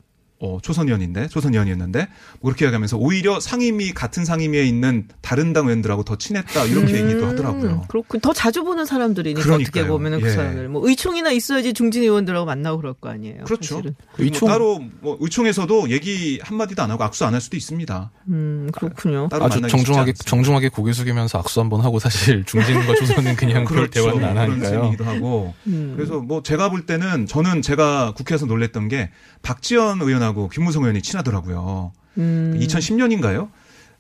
어, 0.43 0.57
초선 0.62 0.88
의원인데, 0.88 1.27
초선 1.27 1.53
의원이었는데, 1.53 2.07
뭐 2.39 2.50
그렇게 2.51 2.65
이야기하면서 2.65 2.98
오히려 2.98 3.39
상임위, 3.39 3.93
같은 3.93 4.25
상임위에 4.25 4.63
있는 4.65 5.07
다른 5.21 5.53
당 5.53 5.65
의원들하고 5.65 6.03
더 6.03 6.15
친했다, 6.17 6.65
이렇게 6.65 6.95
얘기도 7.03 7.27
하더라고요. 7.27 7.69
음, 7.69 7.81
그렇고 7.88 8.17
더 8.19 8.33
자주 8.33 8.63
보는 8.63 8.86
사람들이니까 8.86 9.39
어떻게 9.41 9.69
그러니까요. 9.69 9.88
보면은 9.88 10.19
그 10.21 10.27
예. 10.27 10.31
사람들 10.31 10.67
뭐 10.69 10.88
의총이나 10.88 11.31
있어야지 11.31 11.74
중진 11.74 12.01
의원들하고 12.03 12.45
만나고 12.45 12.77
그럴 12.77 12.93
거 12.95 13.10
아니에요. 13.10 13.43
그렇죠. 13.43 13.75
사실은. 13.75 13.95
그리고 14.15 14.33
의총- 14.33 14.48
뭐 14.48 14.50
따로 14.50 14.81
뭐 15.01 15.17
의총에서도 15.21 15.89
얘기 15.91 16.39
한 16.41 16.57
마디도 16.57 16.81
안 16.81 16.89
하고 16.89 17.03
악수 17.03 17.24
안 17.25 17.33
할 17.36 17.39
수도 17.39 17.55
있습니다. 17.55 18.12
음 18.29 18.69
그렇군요. 18.74 19.27
따로 19.29 19.45
아주 19.45 19.62
정중하게. 19.62 20.13
정중하게 20.13 20.69
고개 20.69 20.91
숙이면서 20.91 21.38
악수 21.39 21.60
한번 21.60 21.81
하고 21.81 22.00
사실 22.00 22.43
중진과 22.45 22.95
조선은 22.95 23.36
그냥 23.36 23.63
그럴 23.63 23.89
대화는 23.89 24.24
안 24.24 24.33
그런 24.33 24.51
하니까요. 24.51 24.69
셈이기도 24.81 25.03
하고. 25.05 25.53
음. 25.67 25.93
그래서 25.95 26.19
뭐 26.19 26.41
제가 26.43 26.69
볼 26.69 26.86
때는 26.86 27.27
저는 27.27 27.62
제가 27.62 28.13
국회에서 28.15 28.48
놀랬던 28.48 28.88
게 28.88 29.12
박지원 29.43 30.01
의원하고 30.01 30.31
김무성 30.50 30.84
의원이 30.84 31.02
친하더라고요. 31.02 31.92
음. 32.18 32.58
2010년인가요? 32.60 33.50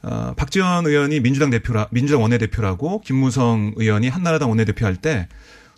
어, 0.03 0.33
박지원 0.35 0.87
의원이 0.87 1.19
민주당 1.19 1.49
대표라 1.51 1.87
민주당 1.91 2.21
원내대표라고 2.23 3.01
김무성 3.01 3.73
의원이 3.75 4.09
한나라당 4.09 4.49
원내대표 4.49 4.85
할 4.85 4.95
때 4.95 5.27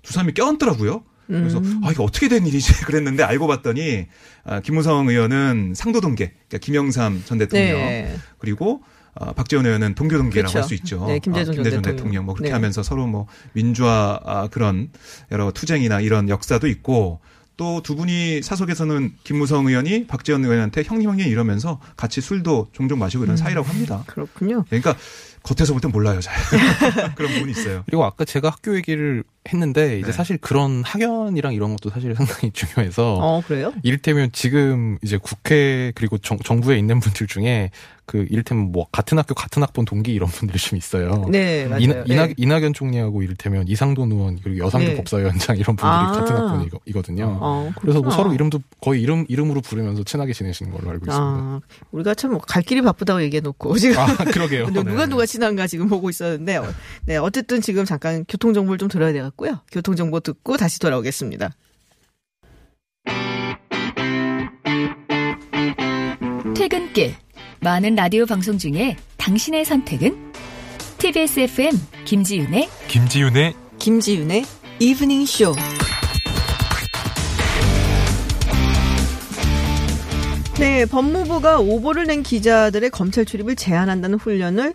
두 0.04 0.12
사람이 0.14 0.34
껴안더라고요. 0.34 1.02
그래서 1.28 1.60
음. 1.60 1.80
아 1.86 1.92
이거 1.92 2.04
어떻게 2.04 2.28
된 2.28 2.46
일이지 2.46 2.74
그랬는데 2.84 3.24
알고 3.24 3.48
봤더니 3.48 4.08
아, 4.44 4.60
김무성 4.60 5.08
의원은 5.08 5.74
상도동계 5.76 6.34
그러니까 6.50 6.58
김영삼 6.58 7.24
전 7.26 7.38
대통령 7.38 7.78
네. 7.78 8.16
그리고 8.38 8.82
어, 9.16 9.32
박지원 9.32 9.66
의원은 9.66 9.96
동교동계라고 9.96 10.52
그렇죠. 10.52 10.60
할수 10.60 10.74
있죠. 10.74 11.06
네, 11.08 11.20
김대중 11.20 11.42
아, 11.42 11.46
전 11.46 11.56
김대중 11.56 11.82
대통령. 11.82 11.96
대통령. 11.96 12.26
뭐 12.26 12.34
그렇게 12.36 12.50
네. 12.50 12.54
하면서 12.54 12.84
서로 12.84 13.08
뭐 13.08 13.28
민주화 13.54 14.20
아, 14.26 14.48
그런 14.50 14.90
여러 15.32 15.52
투쟁이나 15.52 16.02
이런 16.02 16.28
역사도 16.28 16.68
있고 16.68 17.22
또 17.58 17.82
두 17.84 17.96
분이 17.96 18.42
사석에서는 18.42 19.14
김무성 19.24 19.68
의원이 19.68 20.08
박지원 20.08 20.44
의원한테 20.44 20.84
형님 20.84 21.10
형님 21.10 21.28
이러면서 21.28 21.80
같이 21.96 22.22
술도 22.22 22.70
종종 22.72 23.00
마시고 23.00 23.24
음. 23.24 23.26
이런 23.26 23.38
사이라고 23.38 23.68
합니다. 23.68 24.04
그렇군요. 24.08 24.64
그러니까 24.70 24.96
겉에서 25.44 25.74
볼 25.74 25.82
땐 25.82 25.92
몰라요, 25.92 26.20
잘. 26.22 26.34
그런 27.16 27.32
부분이 27.34 27.52
있어요. 27.52 27.84
그리고 27.86 28.06
아까 28.06 28.26
제가 28.26 28.50
학교 28.50 28.76
얘기를 28.76 29.24
했는데 29.52 29.98
이제 30.00 30.08
네. 30.08 30.12
사실 30.12 30.38
그런 30.38 30.84
학연이랑 30.84 31.54
이런 31.54 31.72
것도 31.76 31.90
사실 31.90 32.16
상당히 32.16 32.52
중요해서 32.54 33.16
어 33.16 33.42
그래요? 33.46 33.74
이를테면 33.84 34.30
지금 34.32 34.98
이제 35.02 35.18
국회 35.18 35.92
그리고 35.96 36.18
정, 36.18 36.38
정부에 36.40 36.78
있는 36.78 37.00
분들 37.00 37.28
중에 37.28 37.72
그 38.06 38.26
이를테면 38.30 38.72
뭐 38.74 38.86
같은 38.92 39.18
학교 39.18 39.34
같은 39.34 39.62
학번 39.64 39.86
동기 39.86 40.14
이런 40.14 40.28
분들이 40.30 40.60
좀 40.60 40.78
있어요. 40.78 41.26
네 41.30 41.66
맞아요. 41.68 41.80
이낙, 41.82 42.04
이낙, 42.10 42.28
네. 42.28 42.34
이낙연 42.36 42.74
총리하고 42.74 43.24
이를테면 43.24 43.68
이상돈 43.68 44.12
의원 44.12 44.40
그리고 44.44 44.66
여상규 44.66 44.88
네. 44.88 44.96
법사위원장 44.96 45.56
이런 45.58 45.76
분들이 45.78 45.88
아. 45.88 46.12
같은 46.12 46.36
학번이거든요. 46.36 47.38
어, 47.42 47.72
그래서 47.80 48.02
뭐. 48.02 48.12
서로 48.12 48.34
이름도 48.34 48.62
거의 48.82 49.02
이름 49.02 49.26
이름으로 49.30 49.62
부르면서 49.62 50.04
친하게 50.04 50.34
지내시는 50.34 50.72
걸로 50.74 50.90
알고 50.92 51.06
있습니다. 51.06 51.14
아, 51.18 51.62
우리가 51.92 52.14
참 52.16 52.34
갈 52.40 52.62
길이 52.64 52.82
바쁘다고 52.82 53.22
얘기해놓고 53.24 53.78
지금 53.78 53.98
아, 54.00 54.08
그러게요. 54.16 54.66
근데 54.74 54.84
누가 54.84 55.06
네. 55.06 55.10
누가 55.10 55.26
친한가 55.26 55.68
지금 55.68 55.88
보고 55.88 56.10
있었는데 56.10 56.58
어, 56.58 56.66
네 57.06 57.18
어쨌든 57.18 57.62
지금 57.62 57.86
잠깐 57.86 58.26
교통 58.28 58.54
정보를 58.54 58.78
좀 58.78 58.90
들어야 58.90 59.14
되 59.14 59.20
겠고요. 59.34 59.60
교통 59.72 59.96
정보 59.96 60.20
듣고 60.20 60.58
다시 60.58 60.80
돌아오겠습니다. 60.80 61.56
퇴근길 66.56 67.16
많은 67.62 67.96
라디오 67.96 68.25
방송 68.25 68.58
중에 68.58 68.96
당신의 69.18 69.66
선택은 69.66 70.34
TBS 70.98 71.40
FM 71.42 71.72
김지윤의 72.06 72.70
김지윤의 72.88 73.54
김지윤의 73.80 74.46
이브닝 74.80 75.25
쇼. 75.25 75.54
네, 80.60 80.86
법무부가 80.86 81.60
오보를 81.60 82.06
낸 82.06 82.22
기자들의 82.24 82.90
검찰 82.92 83.25
출입을 83.25 83.56
제한한다는 83.56 84.20
훈련을 84.20 84.74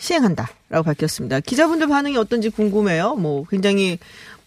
시행한다라고 0.00 0.82
밝혔습니다. 0.84 1.40
기자분들 1.40 1.88
반응이 1.88 2.16
어떤지 2.16 2.50
궁금해요. 2.50 3.16
뭐 3.16 3.44
굉장히 3.48 3.98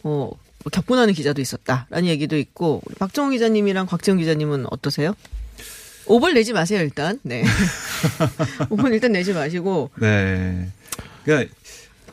뭐 0.01 0.37
격분하는 0.71 1.13
기자도 1.13 1.41
있었다라는 1.41 2.07
얘기도 2.07 2.37
있고 2.37 2.81
박정우 2.99 3.31
기자님이랑 3.31 3.87
곽재훈 3.87 4.19
기자님은 4.19 4.65
어떠세요? 4.69 5.15
오보를 6.05 6.33
내지 6.35 6.53
마세요 6.53 6.81
일단. 6.81 7.19
네. 7.23 7.43
오보는 8.69 8.93
일단 8.93 9.11
내지 9.11 9.33
마시고. 9.33 9.91
네. 9.99 10.69
그러니까 11.23 11.53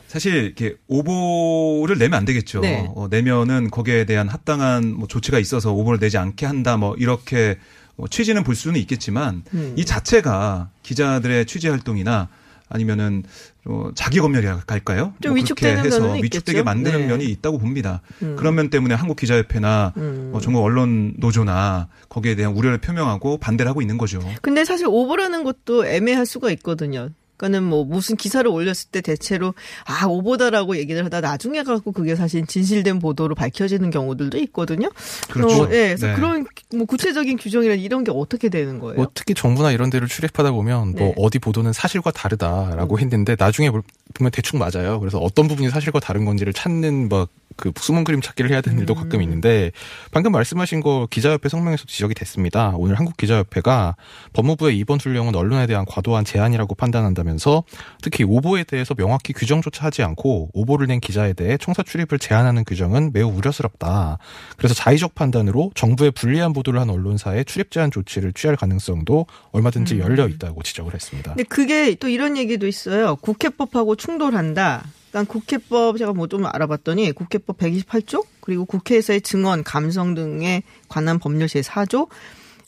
사실 0.07 0.33
이렇게 0.33 0.75
오보를 0.87 1.97
내면 1.97 2.17
안 2.17 2.25
되겠죠. 2.25 2.61
네. 2.61 2.87
어, 2.95 3.07
내면은 3.09 3.69
거기에 3.69 4.05
대한 4.05 4.27
합당한 4.27 4.91
뭐 4.93 5.07
조치가 5.07 5.37
있어서 5.39 5.71
오보를 5.73 5.99
내지 5.99 6.17
않게 6.17 6.45
한다 6.45 6.77
뭐 6.77 6.95
이렇게 6.95 7.57
뭐 7.95 8.07
취지는 8.07 8.43
볼 8.43 8.55
수는 8.55 8.79
있겠지만 8.79 9.43
음. 9.53 9.73
이 9.75 9.85
자체가 9.85 10.69
기자들의 10.83 11.45
취재 11.45 11.69
활동이나 11.69 12.29
아니면은 12.69 13.23
어, 13.65 13.89
자기 13.95 14.19
검열이랄까요? 14.19 15.13
좀뭐 15.21 15.35
위축되는 15.35 15.83
그렇게 15.83 15.95
해서 15.95 16.13
위축되게. 16.13 16.63
만드는 16.63 17.01
네. 17.01 17.07
면이 17.07 17.25
있다고 17.25 17.57
봅니다. 17.57 18.01
음. 18.21 18.35
그런 18.35 18.55
면 18.55 18.69
때문에 18.69 18.93
한국 18.95 19.17
기자협회나 19.17 19.93
음. 19.97 20.29
뭐 20.31 20.39
전국 20.39 20.63
언론 20.63 21.13
노조나 21.17 21.87
거기에 22.09 22.35
대한 22.35 22.53
우려를 22.53 22.77
표명하고 22.77 23.37
반대를 23.37 23.69
하고 23.69 23.81
있는 23.81 23.97
거죠. 23.97 24.19
근데 24.41 24.63
사실 24.65 24.87
오보라는 24.87 25.43
것도 25.43 25.85
애매할 25.85 26.25
수가 26.25 26.51
있거든요. 26.51 27.09
그러니까는 27.39 27.63
뭐 27.63 27.85
무슨 27.85 28.17
기사를 28.17 28.47
올렸을 28.49 28.89
때 28.91 29.01
대체로 29.01 29.53
아 29.85 30.05
오보다라고 30.05 30.77
얘기를 30.77 31.03
하다 31.05 31.21
나중에 31.21 31.63
갖고 31.63 31.91
그게 31.93 32.15
사실 32.15 32.45
진실된 32.45 32.99
보도로 32.99 33.33
밝혀지는 33.33 33.89
경우들도 33.89 34.37
있거든요. 34.39 34.89
그렇죠. 35.31 35.63
어, 35.63 35.65
예, 35.71 35.95
그래서 35.95 36.07
네. 36.07 36.13
그런 36.15 36.45
뭐 36.75 36.85
구체적인 36.85 37.37
규정이나 37.37 37.73
이런 37.75 38.03
게 38.03 38.11
어떻게 38.13 38.49
되는 38.49 38.79
거예요? 38.79 38.95
뭐 38.97 39.07
특히 39.13 39.33
정부나 39.33 39.71
이런 39.71 39.89
데를 39.89 40.07
출입하다 40.07 40.51
보면 40.51 40.93
네. 40.95 41.01
뭐 41.01 41.13
어디 41.17 41.39
보도는 41.39 41.71
사실과 41.73 42.11
다르다라고 42.11 42.99
했는데 42.99 43.35
나중에 43.39 43.71
볼- 43.71 43.83
보면 44.13 44.31
대충 44.31 44.59
맞아요. 44.59 44.99
그래서 44.99 45.17
어떤 45.19 45.47
부분이 45.47 45.69
사실과 45.69 45.99
다른 45.99 46.25
건지를 46.25 46.53
찾는 46.53 47.07
막 47.09 47.29
그 47.59 47.71
숨은 47.77 48.05
그림 48.05 48.21
찾기를 48.21 48.49
해야 48.51 48.61
되는 48.61 48.79
일도 48.79 48.95
가끔 48.95 49.21
있는데 49.21 49.71
방금 50.11 50.31
말씀하신 50.31 50.79
거 50.81 51.07
기자협회 51.11 51.49
성명에서 51.49 51.83
지적이 51.87 52.13
됐습니다. 52.15 52.73
오늘 52.77 52.97
한국기자협회가 52.97 53.95
법무부의 54.33 54.77
이번 54.77 54.99
훈령은 54.99 55.35
언론에 55.35 55.67
대한 55.67 55.85
과도한 55.85 56.23
제한이라고 56.25 56.75
판단한다면 56.75 57.28
서 57.37 57.63
특히 58.01 58.23
오보에 58.23 58.63
대해서 58.63 58.93
명확히 58.93 59.33
규정조차 59.33 59.85
하지 59.85 60.03
않고 60.03 60.49
오보를 60.53 60.87
낸 60.87 60.99
기자에 60.99 61.33
대해 61.33 61.57
청사 61.57 61.83
출입을 61.83 62.19
제한하는 62.19 62.63
규정은 62.63 63.11
매우 63.13 63.29
우려스럽다. 63.29 64.17
그래서 64.57 64.73
자의적 64.73 65.15
판단으로 65.15 65.71
정부의 65.75 66.11
불리한 66.11 66.53
보도를 66.53 66.79
한 66.79 66.89
언론사에 66.89 67.43
출입 67.43 67.71
제한 67.71 67.91
조치를 67.91 68.33
취할 68.33 68.55
가능성도 68.55 69.25
얼마든지 69.51 69.99
열려 69.99 70.27
있다고 70.27 70.63
지적을 70.63 70.93
했습니다. 70.93 71.33
근데 71.33 71.43
그게 71.43 71.95
또 71.95 72.07
이런 72.07 72.37
얘기도 72.37 72.67
있어요. 72.67 73.15
국회법하고 73.17 73.95
충돌한다. 73.95 74.85
그러니까 75.11 75.33
국회법 75.33 75.97
제가 75.97 76.13
뭐 76.13 76.27
좀 76.29 76.45
알아봤더니 76.45 77.11
국회법 77.13 77.57
128조 77.57 78.23
그리고 78.41 78.65
국회에서의 78.65 79.21
증언, 79.21 79.63
감성 79.63 80.13
등에 80.13 80.61
관한 80.87 81.17
법률 81.19 81.47
제4조 81.47 82.07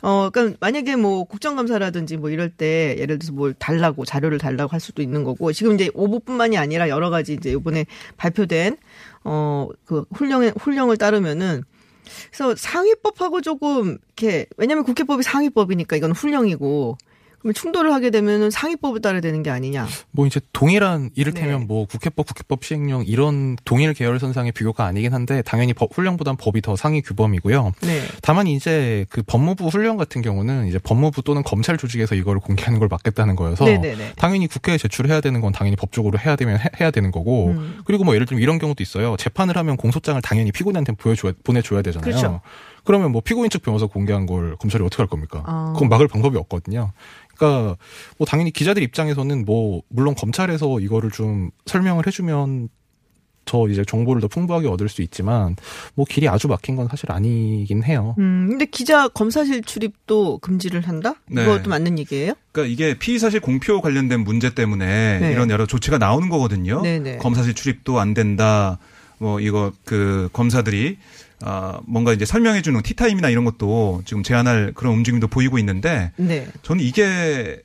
어, 0.01 0.29
그러니까 0.31 0.57
만약에 0.59 0.95
뭐 0.95 1.23
국정감사라든지 1.25 2.17
뭐 2.17 2.29
이럴 2.29 2.49
때 2.49 2.95
예를 2.97 3.19
들어서 3.19 3.33
뭘 3.33 3.53
달라고 3.53 4.05
자료를 4.05 4.37
달라고 4.37 4.71
할 4.71 4.79
수도 4.79 5.01
있는 5.01 5.23
거고 5.23 5.53
지금 5.53 5.75
이제 5.75 5.89
오보뿐만이 5.93 6.57
아니라 6.57 6.89
여러 6.89 7.09
가지 7.09 7.33
이제 7.33 7.51
이번에 7.51 7.85
발표된 8.17 8.77
어 9.23 9.67
그 9.85 10.05
훈령에 10.13 10.53
훈령을 10.57 10.97
따르면은 10.97 11.63
그래서 12.31 12.55
상위법하고 12.55 13.41
조금 13.41 13.97
이렇게 14.17 14.45
왜냐하면 14.57 14.83
국회법이 14.83 15.23
상위법이니까 15.23 15.95
이건 15.95 16.11
훈령이고 16.11 16.97
그러면 17.41 17.53
충돌을 17.55 17.91
하게 17.91 18.11
되면은 18.11 18.51
상위법을 18.51 19.01
따라야 19.01 19.19
되는 19.19 19.41
게 19.41 19.49
아니냐. 19.49 19.87
뭐 20.11 20.27
이제 20.27 20.39
동일한 20.53 21.09
이를테면 21.15 21.61
네. 21.61 21.65
뭐 21.65 21.85
국회법, 21.85 22.27
국회법 22.27 22.63
시행령 22.63 23.03
이런 23.05 23.57
동일 23.65 23.93
계열 23.93 24.19
선상의 24.19 24.51
비교가 24.51 24.85
아니긴 24.85 25.13
한데 25.13 25.41
당연히 25.41 25.73
법 25.73 25.89
훈령보단 25.95 26.37
법이 26.37 26.61
더 26.61 26.75
상위 26.75 27.01
규범이고요. 27.01 27.73
네. 27.81 28.01
다만 28.21 28.47
이제 28.47 29.05
그 29.09 29.23
법무부 29.23 29.67
훈령 29.67 29.97
같은 29.97 30.21
경우는 30.21 30.67
이제 30.67 30.77
법무부 30.77 31.23
또는 31.23 31.41
검찰 31.43 31.77
조직에서 31.77 32.15
이거를 32.15 32.39
공개하는 32.41 32.79
걸 32.79 32.87
막겠다는 32.87 33.35
거여서 33.35 33.65
네네네. 33.65 34.13
당연히 34.17 34.47
국회에 34.47 34.77
제출해야 34.77 35.21
되는 35.21 35.41
건 35.41 35.51
당연히 35.51 35.75
법적으로 35.75 36.19
해야 36.19 36.35
되면 36.35 36.59
해, 36.59 36.65
해야 36.79 36.91
되는 36.91 37.11
거고 37.11 37.47
음. 37.47 37.79
그리고 37.85 38.03
뭐 38.03 38.13
예를 38.13 38.27
들면 38.27 38.41
이런 38.41 38.59
경우도 38.59 38.83
있어요. 38.83 39.15
재판을 39.17 39.57
하면 39.57 39.77
공소장을 39.77 40.21
당연히 40.21 40.51
피고인한테 40.51 40.93
보여줘야 40.93 41.33
보내줘야 41.43 41.81
되잖아요. 41.81 42.03
그렇죠. 42.03 42.41
그러면 42.83 43.11
뭐 43.11 43.21
피고인 43.21 43.49
측 43.49 43.61
변호사 43.61 43.85
공개한 43.85 44.25
걸 44.25 44.55
검찰이 44.57 44.83
어떻게 44.83 45.01
할 45.01 45.07
겁니까? 45.07 45.43
아. 45.45 45.71
그건 45.73 45.89
막을 45.89 46.07
방법이 46.07 46.37
없거든요. 46.37 46.91
그러니까 47.41 47.75
뭐 48.19 48.27
당연히 48.27 48.51
기자들 48.51 48.83
입장에서는 48.83 49.45
뭐 49.45 49.81
물론 49.89 50.13
검찰에서 50.13 50.79
이거를 50.79 51.09
좀 51.09 51.49
설명을 51.65 52.05
해주면 52.05 52.69
더 53.43 53.67
이제 53.67 53.83
정보를 53.83 54.21
더 54.21 54.27
풍부하게 54.27 54.67
얻을 54.67 54.87
수 54.87 55.01
있지만 55.01 55.55
뭐 55.95 56.05
길이 56.07 56.29
아주 56.29 56.47
막힌 56.47 56.75
건 56.75 56.87
사실 56.87 57.11
아니긴 57.11 57.83
해요. 57.83 58.15
음, 58.19 58.45
근데 58.51 58.65
기자 58.65 59.07
검사실 59.07 59.63
출입도 59.63 60.37
금지를 60.37 60.87
한다? 60.87 61.15
네. 61.27 61.41
이것도 61.41 61.71
맞는 61.71 61.97
얘기예요? 61.97 62.33
그러니까 62.51 62.71
이게 62.71 62.99
피의 62.99 63.17
사실 63.17 63.39
공표 63.39 63.81
관련된 63.81 64.23
문제 64.23 64.53
때문에 64.53 65.19
네. 65.19 65.31
이런 65.31 65.49
여러 65.49 65.65
조치가 65.65 65.97
나오는 65.97 66.29
거거든요. 66.29 66.81
네네. 66.81 67.17
검사실 67.17 67.55
출입도 67.55 67.99
안 67.99 68.13
된다. 68.13 68.77
뭐 69.17 69.39
이거 69.39 69.71
그 69.85 70.29
검사들이 70.33 70.97
아 71.43 71.79
뭔가 71.85 72.13
이제 72.13 72.25
설명해 72.25 72.61
주는 72.61 72.81
티타임이나 72.81 73.29
이런 73.29 73.45
것도 73.45 74.01
지금 74.05 74.23
제한할 74.23 74.73
그런 74.75 74.93
움직임도 74.93 75.27
보이고 75.27 75.57
있는데 75.59 76.11
네. 76.17 76.47
저는 76.61 76.83
이게 76.83 77.61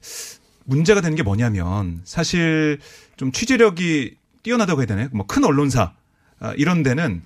문제가 0.65 1.01
되는 1.01 1.17
게 1.17 1.23
뭐냐면 1.23 2.01
사실 2.05 2.79
좀 3.17 3.33
취재력이 3.33 4.17
뛰어나다고 4.43 4.81
해야 4.81 4.87
되나요? 4.87 5.09
뭐 5.13 5.27
큰 5.27 5.45
언론사 5.45 5.93
아, 6.41 6.53
이런 6.57 6.83
데는 6.83 7.23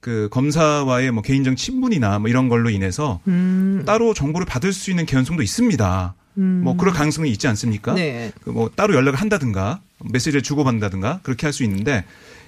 그 0.00 0.28
검사와의 0.30 1.10
뭐 1.12 1.22
개인적 1.22 1.56
친분이나 1.56 2.18
뭐 2.18 2.28
이런 2.28 2.48
걸로 2.48 2.68
인해서 2.70 3.20
음, 3.26 3.82
따로 3.86 4.12
정보를 4.14 4.46
받을 4.46 4.72
수 4.72 4.90
있는 4.90 5.06
개연성도 5.06 5.42
있습니다. 5.42 6.14
뭐 6.36 6.76
그럴 6.76 6.92
가능성이 6.92 7.30
있지 7.30 7.46
않습니까? 7.48 7.94
네. 7.94 8.32
그뭐 8.42 8.68
따로 8.74 8.94
연락을 8.94 9.20
한다든가 9.20 9.80
메시지를 10.12 10.42
주고받는다든가 10.42 11.20
그렇게 11.22 11.46
할 11.46 11.52
수 11.52 11.62
있는데 11.62 12.04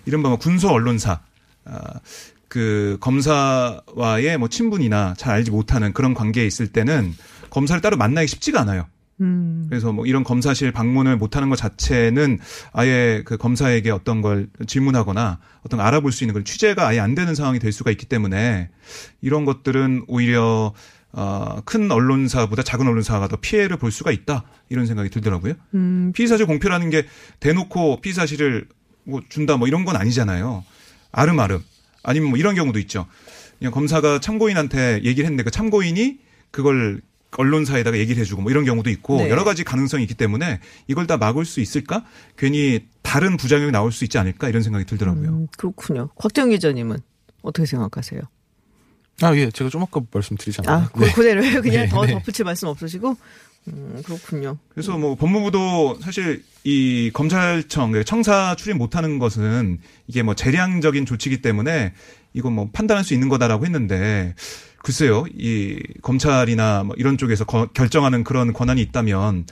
이른바 0.06 0.28
뭐 0.28 0.38
군소 0.38 0.68
언론사 0.68 1.20
아, 1.64 1.80
그 2.48 2.96
검사와의 3.00 4.38
뭐 4.38 4.48
친분이나 4.48 5.14
잘 5.16 5.34
알지 5.34 5.50
못하는 5.50 5.92
그런 5.92 6.14
관계에 6.14 6.46
있을 6.46 6.68
때는 6.68 7.12
검사를 7.50 7.80
따로 7.80 7.96
만나기 7.96 8.28
쉽지가 8.28 8.60
않아요. 8.60 8.86
음, 9.20 9.66
그래서 9.68 9.92
뭐 9.92 10.06
이런 10.06 10.24
검사실 10.24 10.72
방문을 10.72 11.16
못하는 11.16 11.48
것 11.48 11.56
자체는 11.56 12.38
아예 12.72 13.22
그 13.24 13.36
검사에게 13.36 13.90
어떤 13.90 14.20
걸 14.20 14.48
질문하거나 14.66 15.38
어떤 15.62 15.78
걸 15.78 15.86
알아볼 15.86 16.12
수 16.12 16.24
있는 16.24 16.34
걸 16.34 16.44
취재가 16.44 16.86
아예 16.86 17.00
안 17.00 17.14
되는 17.14 17.34
상황이 17.34 17.58
될 17.58 17.72
수가 17.72 17.90
있기 17.90 18.06
때문에 18.06 18.68
이런 19.22 19.44
것들은 19.44 20.04
오히려 20.06 20.74
어, 21.12 21.62
큰 21.64 21.90
언론사보다 21.90 22.62
작은 22.62 22.86
언론사가 22.86 23.28
더 23.28 23.36
피해를 23.36 23.78
볼 23.78 23.90
수가 23.90 24.10
있다 24.10 24.44
이런 24.68 24.84
생각이 24.84 25.08
들더라고요. 25.08 25.54
음, 25.74 26.12
피의사실 26.14 26.44
공표라는 26.44 26.90
게 26.90 27.06
대놓고 27.40 28.02
피의사실을 28.02 28.68
뭐 29.04 29.22
준다 29.30 29.56
뭐 29.56 29.66
이런 29.66 29.86
건 29.86 29.96
아니잖아요. 29.96 30.62
아름아름 31.12 31.62
아니면 32.06 32.30
뭐 32.30 32.38
이런 32.38 32.54
경우도 32.54 32.78
있죠. 32.80 33.06
그냥 33.58 33.72
검사가 33.72 34.20
참고인한테 34.20 35.02
얘기를 35.04 35.24
했는데 35.24 35.42
그 35.42 35.50
참고인이 35.50 36.18
그걸 36.50 37.00
언론사에다가 37.36 37.98
얘기를 37.98 38.20
해주고 38.20 38.42
뭐 38.42 38.50
이런 38.50 38.64
경우도 38.64 38.88
있고 38.90 39.18
네. 39.18 39.28
여러 39.28 39.44
가지 39.44 39.64
가능성이 39.64 40.04
있기 40.04 40.14
때문에 40.14 40.60
이걸 40.86 41.06
다 41.06 41.16
막을 41.16 41.44
수 41.44 41.60
있을까? 41.60 42.04
괜히 42.38 42.86
다른 43.02 43.36
부작용이 43.36 43.72
나올 43.72 43.92
수 43.92 44.04
있지 44.04 44.18
않을까 44.18 44.48
이런 44.48 44.62
생각이 44.62 44.86
들더라고요. 44.86 45.28
음, 45.28 45.46
그렇군요. 45.58 46.08
곽정 46.14 46.50
기자님은 46.50 46.98
어떻게 47.42 47.66
생각하세요? 47.66 48.22
아, 49.22 49.34
예. 49.34 49.50
제가 49.50 49.70
좀 49.70 49.82
아까 49.82 50.00
말씀드리잖아요. 50.12 50.76
아, 50.76 50.88
그, 50.92 51.10
그대로요. 51.12 51.62
그냥 51.62 51.84
네, 51.84 51.88
더 51.88 52.04
네. 52.04 52.12
덧붙일 52.12 52.44
말씀 52.44 52.68
없으시고? 52.68 53.16
음, 53.68 54.00
그렇군요. 54.04 54.58
그래서 54.68 54.96
뭐 54.96 55.14
법무부도 55.16 55.98
사실 56.00 56.44
이 56.64 57.10
검찰청 57.12 57.92
청사 58.04 58.54
출입 58.56 58.76
못하는 58.76 59.18
것은 59.18 59.78
이게 60.06 60.22
뭐 60.22 60.34
재량적인 60.34 61.06
조치이기 61.06 61.42
때문에 61.42 61.92
이거 62.32 62.50
뭐 62.50 62.68
판단할 62.72 63.02
수 63.04 63.14
있는 63.14 63.28
거다라고 63.28 63.64
했는데 63.64 64.34
글쎄요 64.78 65.24
이 65.36 65.80
검찰이나 66.02 66.84
뭐 66.84 66.94
이런 66.98 67.18
쪽에서 67.18 67.44
거- 67.44 67.66
결정하는 67.72 68.22
그런 68.24 68.52
권한이 68.52 68.80
있다면 68.82 69.46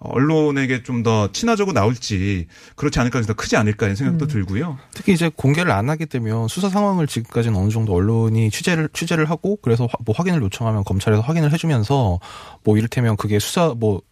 언론에게 0.00 0.82
좀 0.82 1.00
더 1.02 1.32
친화적으로 1.32 1.72
나올지 1.72 2.46
그렇지 2.76 2.98
않을까 3.00 3.18
해서 3.18 3.28
더 3.28 3.32
크지 3.34 3.56
않을까 3.56 3.86
이런 3.86 3.96
생각도 3.96 4.26
들고요. 4.26 4.76
특히 4.92 5.12
이제 5.14 5.30
공개를 5.34 5.70
안 5.72 5.88
하게 5.88 6.04
되면 6.04 6.46
수사 6.48 6.68
상황을 6.68 7.06
지금까지는 7.06 7.58
어느 7.58 7.70
정도 7.70 7.94
언론이 7.94 8.50
취재를 8.50 8.90
취재를 8.92 9.30
하고 9.30 9.56
그래서 9.62 9.84
화- 9.84 9.96
뭐 10.04 10.14
확인을 10.14 10.42
요청하면 10.42 10.84
검찰에서 10.84 11.22
확인을 11.22 11.52
해주면서 11.52 12.20
뭐 12.64 12.76
이를테면 12.76 13.16
그게 13.16 13.38
수사 13.38 13.74
뭐 13.74 14.02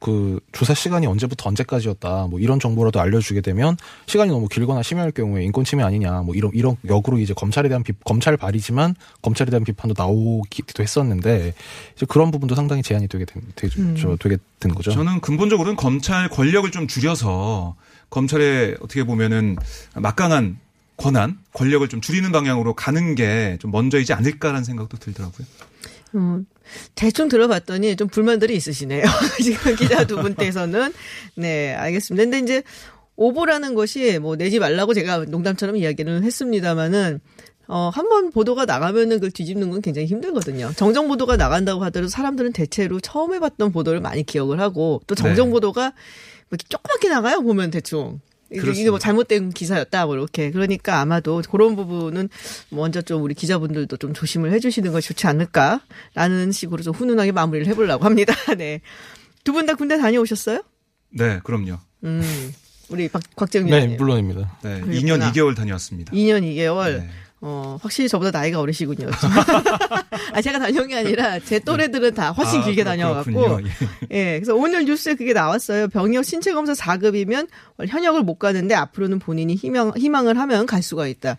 그 0.00 0.40
조사 0.52 0.74
시간이 0.74 1.06
언제부터 1.06 1.48
언제까지였다 1.48 2.28
뭐 2.28 2.40
이런 2.40 2.58
정보라도 2.58 3.00
알려주게 3.00 3.40
되면 3.40 3.76
시간이 4.06 4.30
너무 4.30 4.48
길거나 4.48 4.82
심할 4.82 5.10
경우에 5.10 5.44
인권 5.44 5.64
침해 5.64 5.82
아니냐 5.82 6.22
뭐 6.22 6.34
이런 6.34 6.50
이런 6.54 6.76
역으로 6.86 7.18
이제 7.18 7.34
검찰에 7.34 7.68
대한 7.68 7.82
비, 7.82 7.92
검찰 8.04 8.36
발이지만 8.36 8.94
검찰에 9.22 9.50
대한 9.50 9.64
비판도 9.64 9.94
나오기도 9.96 10.82
했었는데 10.82 11.54
이제 11.94 12.06
그런 12.08 12.30
부분도 12.30 12.54
상당히 12.54 12.82
제한이 12.82 13.08
되게 13.08 13.24
된, 13.24 13.42
되게, 13.54 13.80
음. 13.80 13.96
저, 13.98 14.16
되게 14.16 14.38
된 14.60 14.74
거죠. 14.74 14.90
저는 14.90 15.20
근본적으로는 15.20 15.76
검찰 15.76 16.28
권력을 16.28 16.70
좀 16.70 16.88
줄여서 16.88 17.76
검찰의 18.10 18.78
어떻게 18.80 19.04
보면은 19.04 19.56
막강한 19.94 20.58
권한, 20.96 21.38
권력을 21.52 21.86
좀 21.88 22.00
줄이는 22.00 22.32
방향으로 22.32 22.74
가는 22.74 23.14
게 23.14 23.56
좀 23.60 23.70
먼저이지 23.70 24.12
않을까라는 24.12 24.64
생각도 24.64 24.96
들더라고요. 24.98 25.46
음, 26.14 26.46
대충 26.94 27.28
들어봤더니 27.28 27.96
좀 27.96 28.08
불만들이 28.08 28.54
있으시네요. 28.56 29.04
지금 29.42 29.76
기자 29.76 30.04
두 30.06 30.16
분께서는. 30.16 30.92
네, 31.34 31.74
알겠습니다. 31.74 32.24
근데 32.24 32.38
이제 32.40 32.62
오보라는 33.16 33.74
것이 33.74 34.18
뭐 34.18 34.36
내지 34.36 34.58
말라고 34.58 34.94
제가 34.94 35.24
농담처럼 35.26 35.76
이야기를 35.76 36.22
했습니다마는 36.22 37.20
어, 37.70 37.90
한 37.92 38.08
번 38.08 38.30
보도가 38.30 38.64
나가면은 38.64 39.16
그걸 39.16 39.30
뒤집는 39.30 39.70
건 39.70 39.82
굉장히 39.82 40.06
힘들거든요. 40.06 40.72
정정 40.76 41.06
보도가 41.08 41.36
나간다고 41.36 41.84
하더라도 41.84 42.08
사람들은 42.08 42.52
대체로 42.52 42.98
처음 43.00 43.34
해봤던 43.34 43.72
보도를 43.72 44.00
많이 44.00 44.22
기억을 44.22 44.58
하고 44.60 45.02
또 45.06 45.14
정정 45.14 45.48
네. 45.48 45.52
보도가 45.52 45.82
뭐 45.90 45.92
이렇게 46.52 46.64
조그맣게 46.70 47.08
나가요, 47.10 47.42
보면 47.42 47.70
대충. 47.70 48.20
이게, 48.50 48.60
뭐 48.60 48.62
그렇습니다. 48.62 48.98
잘못된 48.98 49.50
기사였다, 49.50 50.06
뭐 50.06 50.14
이렇게. 50.16 50.50
그러니까 50.50 51.00
아마도 51.00 51.42
그런 51.50 51.76
부분은 51.76 52.28
먼저 52.70 53.02
좀 53.02 53.22
우리 53.22 53.34
기자분들도 53.34 53.96
좀 53.98 54.14
조심을 54.14 54.52
해주시는 54.52 54.92
것이 54.92 55.08
좋지 55.08 55.26
않을까라는 55.26 56.52
식으로 56.52 56.82
좀 56.82 56.94
훈훈하게 56.94 57.32
마무리를 57.32 57.66
해보려고 57.68 58.04
합니다. 58.04 58.32
네. 58.56 58.80
두 59.44 59.52
분 59.52 59.66
다 59.66 59.74
군대 59.74 59.96
다녀오셨어요? 59.98 60.62
네, 61.10 61.40
그럼요. 61.44 61.78
음. 62.04 62.52
우리 62.90 63.08
박, 63.08 63.22
곽정 63.36 63.66
네. 63.66 63.86
물론입니다. 63.98 64.58
네, 64.62 64.80
그랬구나. 64.80 65.30
2년 65.30 65.32
2개월 65.32 65.54
다녀왔습니다. 65.54 66.12
2년 66.12 66.42
2개월. 66.42 66.98
네. 67.00 67.08
어, 67.40 67.78
확실히 67.80 68.08
저보다 68.08 68.30
나이가 68.36 68.60
어리시군요. 68.60 69.08
아, 70.32 70.42
제가 70.42 70.58
다녀온 70.58 70.88
게 70.88 70.96
아니라 70.96 71.38
제 71.38 71.58
또래들은 71.60 72.14
다 72.14 72.30
훨씬 72.32 72.60
아, 72.60 72.64
길게 72.64 72.84
다녀와갖고. 72.84 73.30
그렇군요. 73.32 73.70
예, 74.10 74.34
그래서 74.40 74.54
오늘 74.54 74.84
뉴스에 74.84 75.14
그게 75.14 75.32
나왔어요. 75.32 75.88
병역 75.88 76.24
신체검사 76.24 76.72
4급이면 76.72 77.48
현역을 77.86 78.22
못 78.22 78.38
가는데 78.38 78.74
앞으로는 78.74 79.18
본인이 79.20 79.54
희망, 79.54 79.92
희망을 79.96 80.38
하면 80.38 80.66
갈 80.66 80.82
수가 80.82 81.06
있다. 81.06 81.38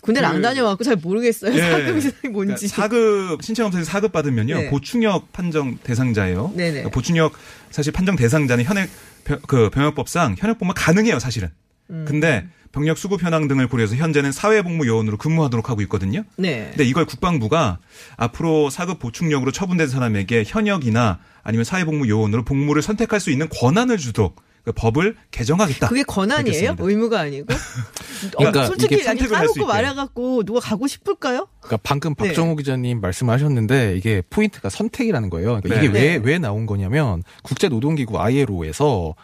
군대를 0.00 0.28
안 0.28 0.40
다녀와갖고 0.42 0.84
잘 0.84 0.96
모르겠어요. 0.96 1.54
예. 1.54 1.60
4급이 1.92 2.30
뭔지. 2.30 2.68
그러니까 2.72 2.96
4급 2.96 3.42
신체검사에서 3.42 3.90
4급 3.90 4.12
받으면요 4.12 4.56
네. 4.56 4.70
보충역 4.70 5.32
판정 5.32 5.76
대상자예요. 5.82 6.52
네네. 6.56 6.70
그러니까 6.70 6.90
보충역 6.90 7.32
사실 7.70 7.92
판정 7.92 8.16
대상자는 8.16 8.64
현역 8.64 8.88
병- 9.24 9.40
그 9.46 9.70
병역법상 9.70 10.36
현역 10.38 10.58
복무 10.58 10.72
가능해요 10.74 11.18
사실은. 11.18 11.50
음. 11.90 12.04
근데 12.08 12.46
병력 12.72 12.98
수급 12.98 13.22
현황 13.22 13.48
등을 13.48 13.68
고려해서 13.68 13.96
현재는 13.96 14.32
사회복무 14.32 14.86
요원으로 14.86 15.16
근무하도록 15.16 15.68
하고 15.70 15.80
있거든요. 15.82 16.24
네. 16.36 16.66
근데 16.70 16.84
이걸 16.84 17.06
국방부가 17.06 17.78
앞으로 18.16 18.68
4급 18.70 18.98
보충력으로 18.98 19.52
처분된 19.52 19.88
사람에게 19.88 20.44
현역이나 20.46 21.18
아니면 21.42 21.64
사회복무 21.64 22.08
요원으로 22.08 22.44
복무를 22.44 22.82
선택할 22.82 23.20
수 23.20 23.30
있는 23.30 23.48
권한을 23.48 23.96
주도록 23.96 24.42
그 24.64 24.72
법을 24.72 25.16
개정하겠다. 25.30 25.88
그게 25.88 26.02
권한이에요? 26.02 26.70
알겠습니다. 26.72 26.84
의무가 26.84 27.20
아니고? 27.20 27.46
그러니까 28.36 28.62
어, 28.62 28.66
솔직히 28.66 28.96
이게 28.96 29.08
아니 29.08 29.20
까놓고. 29.26 29.64
말해갖고 29.64 30.44
누가 30.44 30.60
가고 30.60 30.86
싶을까요? 30.86 31.48
그러니까 31.60 31.78
방금 31.82 32.14
네. 32.14 32.26
박정호 32.26 32.56
기자님 32.56 33.00
말씀하셨는데 33.00 33.96
이게 33.96 34.22
포인트가 34.28 34.68
선택이라는 34.68 35.30
거예요. 35.30 35.60
그러니까 35.62 35.80
네. 35.80 35.86
이게 35.86 35.86
왜, 35.88 36.18
네. 36.18 36.22
왜 36.22 36.38
나온 36.38 36.66
거냐면 36.66 37.22
국제노동기구 37.44 38.20
ILO에서 38.20 39.14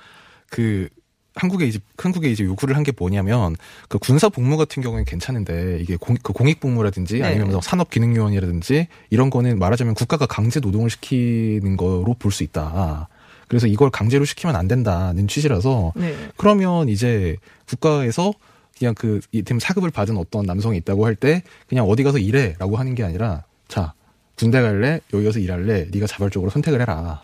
그 0.49 0.89
한국에 1.37 1.67
이제 1.67 1.79
한국에 1.99 2.31
이제 2.31 2.45
요구를 2.45 2.77
한 2.77 2.85
게 2.85 2.93
뭐냐면 2.97 3.57
그 3.89 3.99
군사 3.99 4.29
복무 4.29 4.57
같은 4.57 4.83
경우는 4.83 5.05
괜찮은데 5.05 5.79
이게 5.81 5.97
공, 5.97 6.17
그 6.23 6.33
공익 6.33 6.61
복무라든지 6.61 7.19
네. 7.19 7.25
아니면 7.25 7.51
뭐 7.51 7.61
산업 7.61 7.91
기능 7.91 8.15
요원이라든지 8.15 8.89
이런 9.11 9.31
거는 9.31 9.59
말하자면 9.59 9.95
국가가 9.95 10.27
강제 10.27 10.61
노동을 10.61 10.91
시키는 10.91 11.77
거로 11.77 12.15
볼 12.19 12.31
수 12.31 12.43
있다. 12.45 13.09
그래서 13.49 13.67
이걸 13.67 13.91
강제로 13.91 14.25
시키면 14.25 14.55
안 14.57 14.69
된다는 14.69 15.27
취지라서 15.29 15.93
네. 15.97 16.15
그러면 16.37 16.89
이제 16.89 17.37
국가에서 17.69 18.33
그냥 18.79 18.95
그 18.95 19.21
이템 19.33 19.59
사급을 19.61 19.91
받은 19.91 20.17
어떤 20.17 20.45
남성이 20.47 20.79
있다고 20.79 21.05
할 21.07 21.15
때 21.15 21.43
그냥 21.69 21.85
어디 21.89 22.03
가서 22.03 22.19
일해라고 22.19 22.77
하는 22.77 22.95
게 22.95 23.03
아니라 23.05 23.45
자 23.69 23.93
군대 24.37 24.61
갈래 24.61 25.01
여기 25.13 25.25
가서 25.25 25.39
일할래 25.39 25.87
네가 25.93 26.07
자발적으로 26.07 26.51
선택을 26.51 26.81
해라 26.81 27.21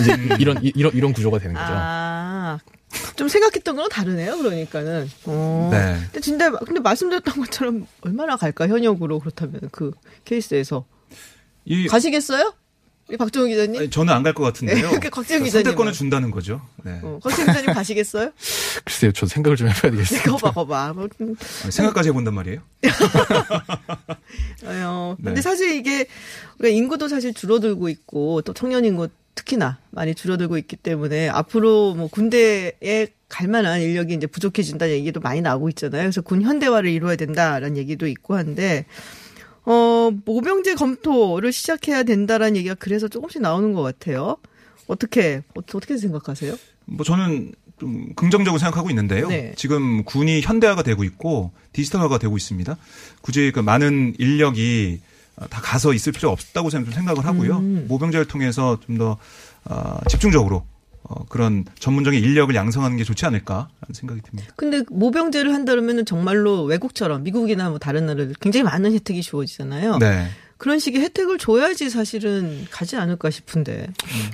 이제 0.00 0.12
이런 0.40 0.64
이- 0.64 0.72
이런 0.74 0.92
이런 0.94 1.12
구조가 1.12 1.38
되는 1.38 1.54
거죠. 1.54 1.66
아, 1.70 2.15
좀 3.16 3.28
생각했던 3.28 3.76
거랑 3.76 3.88
다르네요. 3.88 4.38
그러니까는. 4.38 5.08
어. 5.24 5.68
네. 5.72 5.98
근데 6.04 6.20
진짜 6.20 6.50
근데 6.50 6.80
말씀드렸던 6.80 7.34
것처럼 7.44 7.86
얼마나 8.02 8.36
갈까 8.36 8.68
현역으로 8.68 9.18
그렇다면 9.18 9.60
그 9.72 9.92
케이스에서 10.24 10.86
이 11.64 11.86
가시겠어요? 11.88 12.54
박정우 13.18 13.46
기자님? 13.46 13.80
아니, 13.80 13.90
저는 13.90 14.12
안 14.12 14.22
갈 14.24 14.34
것 14.34 14.42
같은데요. 14.42 14.90
네, 14.90 14.98
그 14.98 15.10
곽재영 15.10 15.40
그러니까 15.40 15.50
선택권을. 15.50 15.92
준다는 15.92 16.30
거죠. 16.32 16.60
네. 16.84 16.98
어, 17.02 17.20
곽재영 17.22 17.46
기자님 17.48 17.72
가시겠어요? 17.72 18.32
글쎄요, 18.84 19.12
저 19.12 19.26
생각을 19.26 19.56
좀 19.56 19.68
해봐야 19.68 19.92
되겠어요. 19.92 20.22
거봐 20.22 20.50
거봐. 20.52 20.92
뭐, 20.94 21.08
음, 21.20 21.36
아니, 21.62 21.72
생각까지 21.72 22.08
해본단 22.08 22.34
말이에요. 22.34 22.60
어, 24.64 25.14
근데 25.16 25.34
네. 25.34 25.40
사실 25.42 25.74
이게 25.74 26.06
우리가 26.58 26.74
인구도 26.74 27.08
사실 27.08 27.32
줄어들고 27.34 27.88
있고 27.88 28.42
또 28.42 28.52
청년 28.52 28.84
인구 28.84 29.08
특히나 29.34 29.78
많이 29.90 30.14
줄어들고 30.14 30.56
있기 30.58 30.76
때문에 30.76 31.28
앞으로 31.28 31.94
뭐 31.94 32.08
군대에 32.08 33.08
갈 33.28 33.48
만한 33.48 33.80
인력이 33.82 34.14
이제 34.14 34.26
부족해진다는 34.26 34.94
얘기도 34.94 35.20
많이 35.20 35.40
나오고 35.42 35.68
있잖아요. 35.70 36.02
그래서 36.02 36.22
군 36.22 36.42
현대화를 36.42 36.88
이루어야 36.90 37.16
된다라는 37.16 37.76
얘기도 37.76 38.06
있고 38.06 38.34
한데 38.36 38.86
어, 39.66 40.10
모병제 40.24 40.74
검토를 40.76 41.52
시작해야 41.52 42.04
된다라는 42.04 42.56
얘기가 42.56 42.74
그래서 42.76 43.08
조금씩 43.08 43.42
나오는 43.42 43.72
것 43.72 43.82
같아요. 43.82 44.36
어떻게 44.86 45.42
어- 45.56 45.60
어떻게 45.74 45.96
생각하세요? 45.98 46.56
뭐 46.86 47.04
저는 47.04 47.52
좀 47.78 48.14
긍정적으로 48.14 48.58
생각하고 48.58 48.88
있는데요. 48.90 49.28
네. 49.28 49.52
지금 49.56 50.04
군이 50.04 50.40
현대화가 50.40 50.82
되고 50.82 51.04
있고 51.04 51.50
디지털화가 51.72 52.18
되고 52.18 52.36
있습니다. 52.36 52.76
굳이 53.20 53.50
그 53.52 53.60
많은 53.60 54.14
인력이 54.18 55.00
다 55.50 55.60
가서 55.60 55.92
있을 55.92 56.12
필요 56.12 56.30
없다고 56.30 56.70
저는 56.70 56.86
좀 56.86 56.94
생각을 56.94 57.26
하고요. 57.26 57.58
음. 57.58 57.86
모병제를 57.88 58.26
통해서 58.26 58.78
좀더 58.86 59.18
어, 59.64 59.98
집중적으로 60.08 60.64
어, 61.08 61.24
그런 61.28 61.64
전문적인 61.78 62.20
인력을 62.22 62.54
양성하는 62.54 62.96
게 62.96 63.04
좋지 63.04 63.26
않을까라는 63.26 63.68
생각이 63.92 64.20
듭니다. 64.22 64.52
근데 64.56 64.82
모병제를 64.90 65.54
한다면은 65.54 66.04
정말로 66.04 66.64
외국처럼 66.64 67.22
미국이나 67.22 67.70
뭐 67.70 67.78
다른 67.78 68.06
나라들 68.06 68.34
굉장히 68.40 68.64
많은 68.64 68.92
혜택이 68.92 69.22
주어지잖아요. 69.22 69.98
네. 69.98 70.28
그런 70.58 70.78
식의 70.78 71.02
혜택을 71.02 71.38
줘야지 71.38 71.90
사실은 71.90 72.66
가지 72.70 72.96
않을까 72.96 73.30
싶은데. 73.30 73.88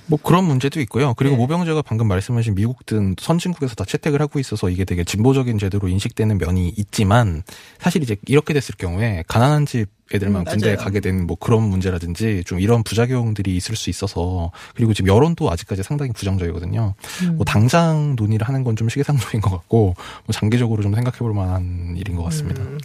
뭐 0.07 0.19
그런 0.23 0.45
문제도 0.45 0.81
있고요. 0.81 1.15
그리고 1.15 1.35
네. 1.35 1.41
모병제가 1.41 1.83
방금 1.83 2.07
말씀하신 2.09 2.55
미국 2.55 2.87
등 2.87 3.15
선진국에서 3.19 3.75
다 3.75 3.85
채택을 3.85 4.21
하고 4.21 4.39
있어서 4.39 4.71
이게 4.71 4.85
되게 4.85 5.03
진보적인 5.05 5.59
제도로 5.59 5.89
인식되는 5.89 6.39
면이 6.39 6.75
있지만 6.77 7.43
사실 7.81 8.03
이제 8.03 8.17
이렇게 8.27 8.55
됐을 8.55 8.75
경우에 8.77 9.25
가난한 9.27 9.67
집 9.67 9.87
애들만 10.15 10.43
음, 10.43 10.45
군대에. 10.45 10.77
가게 10.77 11.01
된 11.01 11.27
뭐 11.27 11.37
그런 11.37 11.63
문제라든지 11.63 12.43
좀 12.47 12.61
이런 12.61 12.83
부작용들이 12.83 13.57
있을 13.57 13.77
수 13.77 13.89
있어서 13.91 14.51
그리고 14.75 14.93
지금 14.93 15.09
여론도 15.15 15.51
아직까지 15.51 15.83
상당히 15.83 16.13
부정적이거든요. 16.13 16.95
음. 17.23 17.37
뭐 17.37 17.45
당장 17.45 18.15
논의를 18.17 18.47
하는 18.47 18.63
건 18.65 18.73
좀 18.77 18.89
시기상조인 18.89 19.41
것 19.41 19.51
같고 19.51 19.95
뭐 20.25 20.33
장기적으로 20.33 20.83
좀 20.83 20.95
생각해 20.95 21.19
볼 21.19 21.33
만한 21.35 21.95
일인 21.97 22.17
것 22.17 22.23
같습니다. 22.25 22.63
음, 22.63 22.79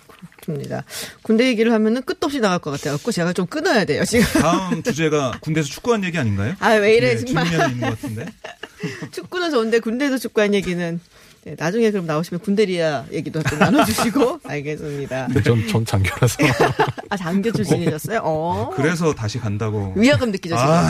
그렇습니다. 0.48 0.84
군대 1.22 1.46
얘기를 1.48 1.74
하면은 1.74 2.02
끝도 2.04 2.28
없이 2.28 2.40
나갈 2.40 2.60
것 2.60 2.72
같아갖고 2.72 3.12
제가 3.12 3.34
좀 3.34 3.46
끊어야 3.46 3.84
돼요, 3.86 4.06
지금. 4.06 4.26
다음 4.42 4.82
주제가 4.82 5.40
군대에서 5.42 5.70
축구한 5.70 6.04
얘기 6.06 6.18
아닌가요? 6.18 6.56
아, 6.60 6.72
왜 6.72 6.96
이래, 6.96 7.16
네, 7.16 7.26
정말. 7.26 7.46
있는 7.46 7.80
것 7.82 7.90
같은데. 7.90 8.26
축구는 9.12 9.52
좋은데 9.52 9.80
군대에서 9.80 10.18
축구한 10.18 10.54
얘기는. 10.54 11.00
네, 11.44 11.56
나중에 11.58 11.92
그럼 11.92 12.06
나오시면 12.06 12.42
군대리아 12.42 13.06
얘기도 13.12 13.42
좀 13.44 13.60
나눠주시고. 13.60 14.42
알겠습니다. 14.48 15.28
근데 15.28 15.44
전, 15.44 15.68
전 15.68 15.86
장교라서. 15.86 16.38
아, 17.10 17.18
장교 17.18 17.52
출신이셨어요? 17.52 18.22
어. 18.24 18.72
그래서 18.76 19.14
다시 19.14 19.40
간다고. 19.40 19.94
위화감 19.96 20.32
느끼죠, 20.32 20.56
지금. 20.58 20.70
아, 20.70 20.90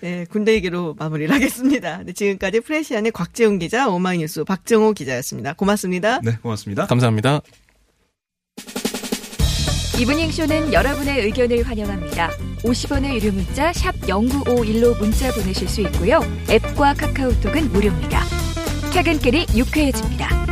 네, 0.00 0.24
군대 0.30 0.54
얘기로 0.54 0.94
마무리를 0.98 1.34
하겠습니다. 1.34 2.02
네, 2.04 2.12
지금까지 2.12 2.60
프레시안의 2.60 3.12
곽재훈 3.12 3.58
기자, 3.58 3.88
오마이뉴스 3.88 4.44
박정호 4.44 4.92
기자였습니다. 4.92 5.54
고맙습니다. 5.54 6.20
네, 6.22 6.36
고맙습니다. 6.42 6.86
감사합니다. 6.86 7.40
이브닝 10.00 10.30
쇼는 10.30 10.72
여러분의 10.72 11.20
의견을 11.24 11.62
환영합니다. 11.62 12.30
50원의 12.62 13.20
유료 13.20 13.32
문자 13.32 13.70
샵 13.72 13.92
0951로 14.00 14.98
문자 14.98 15.30
보내실 15.32 15.68
수 15.68 15.82
있고요. 15.82 16.20
앱과 16.48 16.94
카카오톡은 16.94 17.70
무료입니다. 17.72 18.24
퇴근길이 18.92 19.46
유쾌해집니다. 19.54 20.49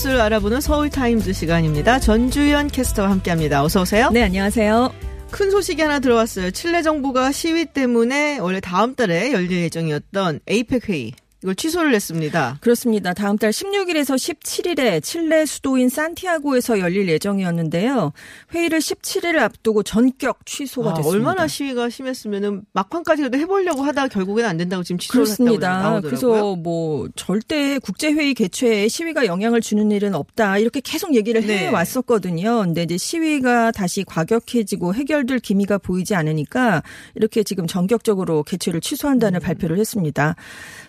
뉴스를 0.00 0.20
알아보는 0.20 0.60
서울타임즈 0.60 1.32
시간입니다. 1.32 1.98
전주현 1.98 2.68
캐스터와 2.68 3.10
함께합니다. 3.10 3.62
어서 3.62 3.82
오세요. 3.82 4.10
네, 4.10 4.22
안녕하세요. 4.22 4.92
큰 5.30 5.50
소식이 5.50 5.82
하나 5.82 5.98
들어왔어요. 5.98 6.50
칠레 6.52 6.82
정부가 6.82 7.32
시위 7.32 7.66
때문에 7.66 8.38
원래 8.38 8.60
다음 8.60 8.94
달에 8.94 9.32
열릴 9.32 9.52
예정이었던 9.52 10.40
에이펙 10.46 10.88
회의 10.88 11.12
이걸 11.42 11.54
취소를 11.54 11.94
했습니다. 11.94 12.58
그렇습니다. 12.60 13.14
다음 13.14 13.38
달 13.38 13.50
16일에서 13.50 14.14
17일에 14.14 15.02
칠레 15.02 15.46
수도인 15.46 15.88
산티아고에서 15.88 16.80
열릴 16.80 17.08
예정이었는데요. 17.08 18.12
회의를 18.52 18.78
17일을 18.78 19.38
앞두고 19.38 19.82
전격 19.82 20.44
취소가 20.44 20.90
아, 20.90 20.94
됐습니다. 20.94 21.16
얼마나 21.16 21.46
시위가 21.46 21.88
심했으면은 21.88 22.62
막판까지 22.72 23.22
그래도 23.22 23.38
해보려고 23.38 23.82
하다가 23.82 24.08
결국에는 24.08 24.50
안 24.50 24.56
된다고 24.58 24.82
지금 24.82 24.98
취소를 24.98 25.26
했다고 25.26 25.44
그렇습니다. 25.44 25.68
나오더라고요. 25.78 26.02
그래서 26.02 26.56
뭐 26.56 27.08
절대 27.16 27.78
국제회의 27.78 28.34
개최에 28.34 28.88
시위가 28.88 29.24
영향을 29.24 29.62
주는 29.62 29.90
일은 29.90 30.14
없다 30.14 30.58
이렇게 30.58 30.80
계속 30.80 31.14
얘기를 31.14 31.40
네. 31.46 31.58
해왔었거든요. 31.68 32.60
근데 32.64 32.82
이제 32.82 32.98
시위가 32.98 33.72
다시 33.72 34.04
과격해지고 34.04 34.94
해결될 34.94 35.38
기미가 35.38 35.78
보이지 35.78 36.14
않으니까 36.14 36.82
이렇게 37.14 37.42
지금 37.42 37.66
전격적으로 37.66 38.42
개최를 38.42 38.82
취소한다는 38.82 39.38
음. 39.38 39.42
발표를 39.42 39.78
했습니다. 39.78 40.36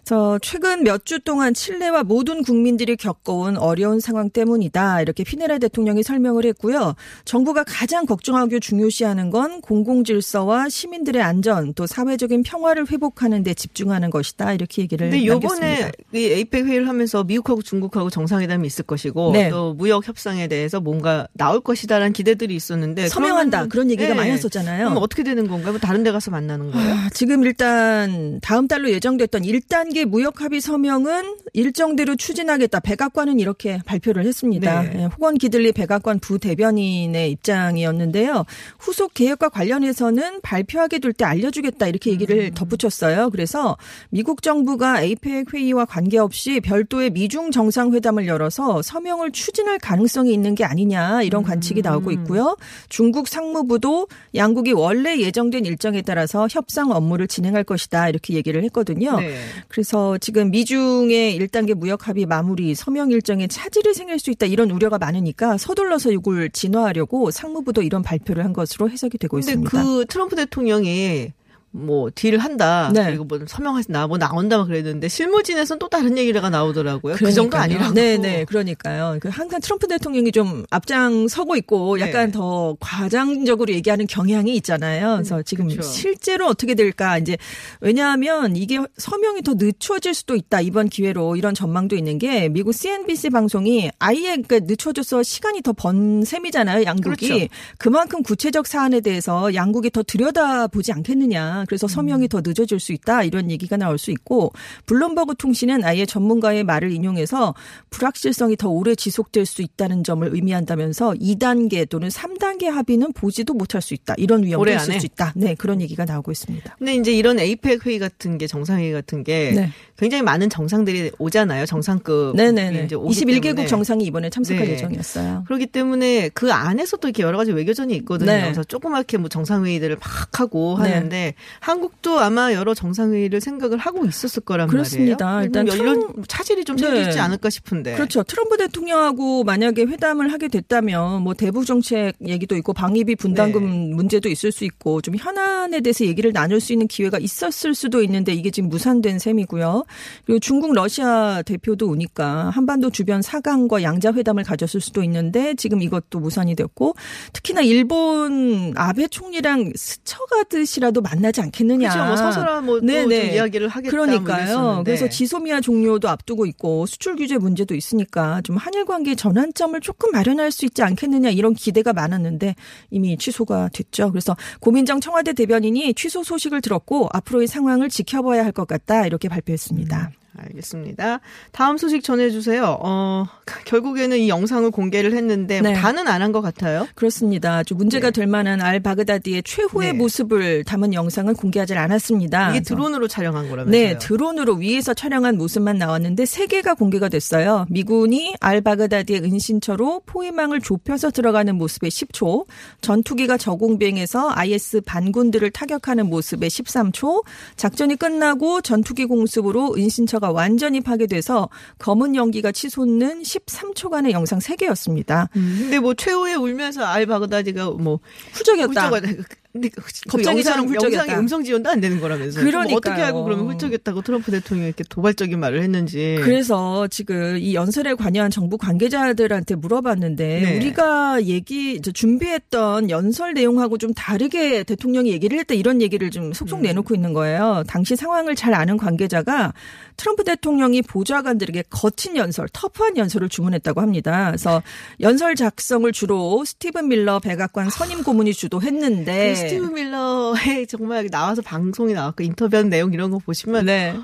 그래서 0.04 0.40
최근 0.42 0.84
몇 0.84 1.02
주 1.06 1.20
동안 1.20 1.54
칠레와 1.54 2.04
모든 2.04 2.44
국민들이 2.44 2.96
겪어온 2.96 3.58
어려운 3.58 4.00
상황 4.00 4.30
때문이다. 4.30 5.02
이렇게 5.02 5.24
피네라 5.24 5.58
대통령이 5.58 6.04
설명을 6.04 6.46
했고요. 6.46 6.96
정부가 7.26 7.64
가장 7.64 8.06
걱정하고 8.06 8.60
중요시하는 8.60 9.30
건 9.30 9.62
공공 9.62 10.04
질서와 10.04 10.70
시민들의 10.70 11.22
안전 11.22 11.74
또 11.74 11.88
사회적인 11.88 12.44
평화를 12.44 12.90
회복하는 12.92 13.44
데 13.44 13.54
집중하는 13.54 14.10
것이다. 14.10 14.54
이렇게 14.54 14.84
얘기를 14.84 15.10
근데 15.10 15.26
남겼습니다. 15.26 15.68
요번에 15.68 15.92
이 16.14 16.26
에이펙 16.26 16.66
회의를 16.66 16.88
하면서 16.88 17.24
미국하고 17.24 17.62
중국하고 17.62 18.10
정상회담이 18.10 18.68
있을 18.68 18.86
것이고 18.86 19.32
네. 19.34 19.50
또 19.50 19.74
무역 19.74 20.08
협상에 20.08 20.48
대해서 20.48 20.80
뭔가 20.80 21.28
나올 21.34 21.62
것이다라는 21.62 22.14
기대들이 22.14 22.56
있었는데 22.56 23.08
서명한다. 23.10 23.68
그런 23.68 23.90
얘기가 23.90 24.10
네. 24.10 24.16
많이 24.16 24.32
했었잖아요. 24.32 24.90
그럼 24.90 25.02
어떻게 25.02 25.24
되는 25.24 25.48
건가요? 25.48 25.72
뭐 25.72 25.80
다른 25.80 26.04
데 26.04 26.12
가서 26.12 26.32
만나는 26.32 26.72
거예요? 26.72 26.94
아, 26.94 27.10
지금 27.14 27.44
일단 27.44 28.40
다음 28.42 28.68
달로 28.68 28.90
예정됐던 28.92 29.42
1단 29.44 29.91
계 29.94 30.06
무역 30.06 30.42
합의 30.42 30.62
서명은 30.62 31.38
일정대로 31.54 32.16
추진하겠다. 32.16 32.80
백악관은 32.80 33.40
이렇게 33.40 33.80
발표를 33.86 34.26
했습니다. 34.26 34.82
네. 34.84 34.92
예, 34.96 35.04
호건 35.06 35.38
기들리 35.38 35.72
백악관 35.72 36.20
부대변인의 36.20 37.32
입장이었는데요. 37.32 38.46
후속 38.80 39.14
계획과 39.14 39.50
관련해서는 39.50 40.42
발표하게 40.42 41.00
될 41.00 41.12
때 41.14 41.26
알려주겠다 41.26 41.88
이렇게 41.88 42.12
얘기를 42.12 42.52
덧붙였어요. 42.52 43.30
그래서 43.32 43.78
미국 44.10 44.42
정부가 44.42 45.02
에이펙 45.02 45.54
회의와 45.54 45.86
관계없이 45.86 46.60
별도의 46.62 47.10
미중 47.10 47.52
정상회담을 47.52 48.28
열어서 48.28 48.82
서명을 48.82 49.32
추진할 49.32 49.78
가능성이 49.80 50.34
있는 50.34 50.56
게 50.56 50.64
아니냐 50.64 51.24
이런 51.24 51.44
관측이 51.44 51.82
나오고 51.82 52.12
있고요. 52.12 52.56
중국 52.90 53.28
상무부도 53.28 54.08
양국이 54.36 54.72
원래 54.72 55.20
예정된 55.20 55.66
일정에 55.66 56.02
따라서 56.02 56.48
협상 56.50 56.92
업무를 56.92 57.28
진행할 57.28 57.64
것이다 57.64 58.10
이렇게 58.10 58.34
얘기를 58.34 58.64
했거든요. 58.64 59.20
네. 59.20 59.36
그래서 59.82 60.20
지금 60.20 60.52
미중의 60.52 61.40
1단계 61.40 61.74
무역 61.74 62.08
합의 62.08 62.28
마무리 62.28 62.76
서명 62.76 63.10
일정에 63.10 63.48
차질이 63.48 63.96
생길 63.96 64.20
수 64.20 64.30
있다 64.30 64.46
이런 64.46 64.70
우려가 64.70 65.00
많으니까 65.00 65.58
서둘러서 65.58 66.12
이걸 66.12 66.52
진화하려고 66.52 67.32
상무부도 67.32 67.82
이런 67.82 68.04
발표를 68.04 68.46
한 68.46 68.54
것으로 68.54 68.92
해석이 68.92 69.18
되고 69.18 69.38
근데 69.38 69.54
있습니다. 69.54 69.72
그 69.72 70.06
트럼프 70.08 70.36
대통령이 70.36 71.32
뭐 71.72 72.10
딜을 72.14 72.40
한다. 72.40 72.92
네. 72.94 73.06
그리고 73.06 73.24
뭐 73.26 73.40
서명하나 73.46 74.08
뭐 74.08 74.18
나온다 74.18 74.58
막 74.58 74.68
그랬는데 74.68 75.08
실무진에서는 75.08 75.80
또 75.80 75.90
다른 75.90 76.18
얘기가 76.18 76.50
나오더라고요. 76.50 77.16
그 77.16 77.32
정도 77.32 77.52
그러니까요. 77.52 77.64
아니라고. 77.64 77.94
네네. 77.94 78.46
그러니까요. 78.46 79.18
그 79.22 79.30
항상 79.30 79.60
트럼프 79.62 79.88
대통령이 79.88 80.32
좀 80.32 80.66
앞장 80.70 81.28
서고 81.28 81.56
있고 81.56 82.00
약간 82.00 82.28
네. 82.28 82.32
더 82.32 82.76
과장적으로 82.80 83.74
얘기하는 83.74 84.08
경향이 84.08 84.56
있잖아요. 84.58 85.16
그래서 85.16 85.42
지금 85.44 85.68
그렇죠. 85.68 85.88
실제로 85.90 86.48
어떻게 86.48 86.76
될까 86.76 87.18
이제 87.18 87.38
왜냐하면 87.80 88.56
이게 88.56 88.80
서명이 88.98 89.42
더 89.44 89.54
늦춰질 89.58 90.14
수도 90.14 90.36
있다 90.36 90.62
이번 90.62 90.90
기회로 90.90 91.36
이런 91.36 91.54
전망도 91.54 91.96
있는 91.96 92.18
게 92.18 92.50
미국 92.50 92.74
CNBC 92.74 93.30
방송이 93.30 93.92
아예 94.00 94.22
그러니까 94.38 94.60
늦춰져서 94.60 95.24
시간이 95.24 95.62
더 95.62 95.72
번 95.82 96.24
셈이잖아요. 96.24 96.84
양국이 96.84 97.28
그렇죠. 97.28 97.48
그만큼 97.80 98.22
구체적 98.22 98.68
사안에 98.68 99.00
대해서 99.02 99.54
양국이 99.56 99.90
더 99.90 100.04
들여다보지 100.04 100.92
않겠느냐. 100.92 101.61
그래서 101.66 101.88
서명이 101.88 102.28
더 102.28 102.42
늦어질 102.44 102.80
수 102.80 102.92
있다 102.94 103.24
이런 103.24 103.52
얘기가 103.52 103.78
나올 103.78 103.98
수 103.98 104.12
있고 104.12 104.52
블룸버그 104.86 105.36
통신은 105.38 105.84
아예 105.84 106.06
전문가의 106.06 106.64
말을 106.64 106.92
인용해서 106.92 107.54
불확실성이 107.90 108.56
더 108.56 108.70
오래 108.70 108.96
지속될 108.96 109.46
수 109.46 109.62
있다는 109.62 110.04
점을 110.04 110.28
의미한다면서 110.32 111.14
2단계 111.14 111.88
또는 111.90 112.10
3단계 112.10 112.66
합의는 112.66 113.14
보지도 113.14 113.54
못할 113.54 113.82
수 113.82 113.94
있다 113.94 114.16
이런 114.18 114.44
위험도 114.44 114.72
있을? 114.72 115.00
수 115.00 115.06
있다. 115.06 115.34
네 115.36 115.56
그런 115.56 115.82
얘기가 115.82 116.06
나오고 116.06 116.32
있습니다. 116.32 116.76
근데 116.78 116.96
이제 116.96 117.12
이런 117.12 117.40
에이펙 117.40 117.86
회의 117.86 118.00
같은 118.00 118.38
게 118.38 118.48
정상회의 118.48 118.92
같은 118.92 119.24
게 119.24 119.52
네. 119.56 119.70
굉장히 119.98 120.24
많은 120.24 120.50
정상들이 120.50 121.12
오잖아요. 121.20 121.66
정상급. 121.66 122.36
네네네. 122.36 122.86
이제 122.86 122.96
오기 122.96 123.14
21개국 123.14 123.44
때문에. 123.44 123.68
정상이 123.68 124.04
이번에 124.04 124.30
참석할 124.30 124.66
네. 124.66 124.74
예정이었어요. 124.74 125.44
그렇기 125.46 125.68
때문에 125.68 126.30
그 126.30 126.52
안에서도 126.52 127.08
이렇게 127.08 127.24
여러 127.24 127.38
가지 127.38 127.52
외교전이 127.52 127.96
있거든요. 127.98 128.32
네. 128.32 128.42
그래서 128.42 128.64
조그맣게 128.64 129.18
뭐 129.18 129.30
정상회의들을 129.30 129.98
막 129.98 130.40
하고 130.40 130.78
네. 130.82 130.92
하는데 130.92 131.34
한국도 131.60 132.20
아마 132.20 132.54
여러 132.54 132.74
정상회의를 132.74 133.42
생각을 133.42 133.78
하고 133.78 134.06
있었을 134.06 134.44
거란 134.44 134.68
그렇습니다. 134.68 135.26
말이에요. 135.26 135.46
일단 135.46 135.68
연륜 135.68 136.00
트럼- 136.00 136.24
차질이 136.28 136.64
좀 136.66 136.76
네. 136.78 136.84
생기지 136.88 137.20
않을까 137.20 137.50
싶은데. 137.50 137.94
그렇죠. 137.96 138.24
트럼프 138.24 138.58
대통령하고 138.58 139.44
만약에 139.44 139.84
회담을 139.84 140.32
하게 140.32 140.48
됐다면 140.48 141.22
뭐 141.24 141.34
대북 141.34 141.66
정책 141.66 142.14
얘기도 142.26 142.56
있고 142.58 142.74
방위비 142.74 143.16
분담금 143.16 143.90
네. 143.90 143.94
문제도 143.96 144.28
있을 144.30 144.52
수 144.52 144.64
있고 144.66 145.02
좀 145.02 145.16
현안에 145.16 145.82
대해서 145.82 146.06
얘기를 146.06 146.32
나눌 146.34 146.60
수 146.60 146.74
있는 146.74 146.88
기회가 146.88 147.20
있었을 147.20 147.76
수도 147.76 148.02
있는데 148.04 148.34
이게 148.34 148.50
지금 148.52 148.70
무산된 148.70 149.20
셈이고요. 149.20 149.84
그리고 150.26 150.40
중국 150.40 150.74
러시아 150.74 151.42
대표도 151.44 151.88
오니까 151.90 152.50
한반도 152.52 152.90
주변 152.90 153.22
사강과 153.22 153.84
양자 153.84 154.14
회담을 154.14 154.44
가졌을 154.44 154.82
수도 154.82 155.04
있는데 155.04 155.54
지금 155.56 155.82
이것도 155.82 156.20
무산이 156.20 156.56
됐고 156.56 156.96
특히나 157.34 157.62
일본 157.62 158.74
아베 158.76 159.08
총리랑 159.08 159.72
스쳐가듯이라도 159.76 161.02
만나지 161.02 161.41
않겠느냐. 161.42 161.90
그렇죠. 161.90 162.08
뭐 162.08 162.16
서서라 162.16 162.62
뭐좀 162.62 162.88
네네. 162.88 163.34
이야기를 163.34 163.68
하겠다. 163.68 163.92
그러니까요. 163.92 164.24
뭐 164.24 164.36
이랬었는데. 164.38 164.84
그래서 164.84 165.10
지소미아 165.10 165.60
종료도 165.62 166.08
앞두고 166.08 166.46
있고 166.46 166.86
수출 166.86 167.16
규제 167.18 167.38
문제도 167.38 167.76
있으니까 167.76 168.42
좀 168.44 168.56
한일 168.56 168.86
관계 168.86 169.16
전환점을 169.16 169.80
조금 169.82 170.12
마련할 170.12 170.52
수 170.52 170.66
있지 170.66 170.84
않겠느냐 170.84 171.30
이런 171.32 171.54
기대가 171.54 171.92
많았는데 171.92 172.56
이미 172.92 173.18
취소가 173.18 173.70
됐죠. 173.74 174.12
그래서 174.12 174.38
고민정 174.60 175.02
청와대 175.02 175.34
대변인이 175.34 175.94
취소 175.96 176.24
소식을 176.24 176.62
들었고 176.62 177.10
앞으로의 177.12 177.48
상황을 177.48 177.90
지켜봐야 177.90 178.46
할 178.46 178.52
것 178.52 178.68
같다 178.68 179.06
이렇게 179.08 179.30
발표했습니다. 179.30 180.12
알겠습니다. 180.44 181.20
다음 181.52 181.78
소식 181.78 182.04
전해주세요. 182.04 182.78
어, 182.82 183.26
결국에는 183.66 184.18
이 184.18 184.30
영상을 184.30 184.70
공개를 184.72 185.14
했는데 185.14 185.62
네. 185.62 185.74
다는 185.74 186.08
안 186.08 186.22
한 186.22 186.32
것 186.32 186.42
같아요. 186.42 186.88
그렇습니다. 186.96 187.58
아주 187.58 187.74
문제가 187.76 188.12
될 188.12 188.28
만한 188.28 188.62
알 188.62 188.80
바그다디의 188.80 189.44
최후의 189.44 189.92
네. 189.94 189.98
모습을 189.98 190.64
담은 190.64 190.94
영상을 190.94 191.34
공개하지 191.34 191.74
않았습니다. 191.74 192.52
이게 192.52 192.62
드론으로 192.62 193.08
촬영한 193.08 193.50
거라면서요. 193.50 193.72
네, 193.72 193.98
드론으로 193.98 194.56
위에서 194.56 194.94
촬영한 194.94 195.38
모습만 195.38 195.78
나왔는데 195.78 196.26
세 196.26 196.46
개가 196.48 196.76
공개가 196.76 197.10
됐어요. 197.10 197.66
미군이 197.70 198.36
알 198.40 198.62
바그다디의 198.62 199.22
은신처로 199.24 200.04
포위망을 200.06 200.62
좁혀서 200.62 201.12
들어가는 201.12 201.56
모습의 201.56 201.90
10초, 201.90 202.46
전투기가 202.82 203.38
저공 203.38 203.80
비행해서 203.80 204.30
IS 204.30 204.82
반군들을 204.86 205.50
타격하는 205.52 206.08
모습의 206.10 206.50
13초, 206.50 207.24
작전이 207.58 207.96
끝나고 207.96 208.62
전투기 208.62 209.06
공습으로 209.06 209.74
은신처가 209.76 210.31
완전히 210.32 210.82
파괴돼서 210.82 211.50
검은 211.80 212.16
연기가 212.16 212.52
치솟는 212.52 213.22
13초간의 213.24 214.12
영상 214.12 214.40
3개였습니다. 214.40 215.28
음, 215.36 215.58
근데 215.62 215.80
뭐 215.80 215.94
최후에 215.94 216.36
울면서 216.36 216.84
알 216.84 217.06
바그다디가 217.06 217.72
뭐 217.72 218.00
훌쩍였다. 218.34 218.90
훌쩍 218.90 219.26
근데 219.52 219.68
그 219.70 219.82
겁쟁이처럼 220.08 220.74
영상. 220.74 220.94
영상에 220.94 221.20
음성 221.20 221.44
지원도 221.44 221.70
안 221.70 221.82
되는 221.82 222.00
거라면서요. 222.00 222.44
그러니까요. 222.44 222.70
뭐 222.70 222.78
어떻게 222.78 223.02
알고 223.02 223.24
그러면 223.26 223.48
훌쩍였다고 223.48 224.02
트럼프 224.02 224.32
대통령이 224.32 224.68
이렇게 224.68 224.84
도발적인 224.88 225.38
말을 225.40 225.62
했는지. 225.62 226.18
그래서 226.22 226.88
지금 226.88 227.38
이 227.38 227.54
연설에 227.54 227.96
관여한 227.96 228.32
정부 228.32 228.58
관계자들한테 228.58 229.56
물어봤는데 229.56 230.42
네. 230.42 230.58
우리가 230.58 231.24
얘기 231.24 231.82
준비했던 231.82 232.90
연설 232.90 233.34
내용하고 233.34 233.78
좀 233.78 233.94
다르게 233.94 234.64
대통령이 234.64 235.12
얘기를 235.12 235.38
했다 235.40 235.54
이런 235.54 235.82
얘기를 235.82 236.10
좀 236.12 236.32
속속 236.32 236.60
음. 236.60 236.62
내놓고 236.62 236.96
있는 236.96 237.12
거예요. 237.14 237.64
당시 237.68 237.96
상황을 237.98 238.36
잘 238.36 238.54
아는 238.54 238.78
관계자가 238.78 239.54
트럼프 239.98 240.24
대통령이 240.24 240.82
보좌관들에게 240.82 241.66
거친 241.70 242.16
연설, 242.16 242.48
터프한 242.54 242.98
연설을 242.98 243.30
주문했다고 243.30 243.82
합니다. 243.82 244.28
그래서 244.28 244.64
연설 245.02 245.36
작성을 245.36 245.92
주로 245.92 246.44
스티븐 246.46 246.88
밀러 246.88 247.20
백악관 247.20 247.70
선임 247.70 248.04
고문이 248.04 248.34
주도했는데 248.34 249.34
그 249.34 249.41
스티브 249.42 249.66
밀러의 249.68 250.68
정말 250.70 251.08
나와서 251.10 251.42
방송에 251.42 251.94
나왔고 251.94 252.24
인터뷰한 252.24 252.70
내용 252.70 252.94
이런 252.94 253.12
거 253.12 253.20
보시면 253.20 253.66
네. 253.66 253.96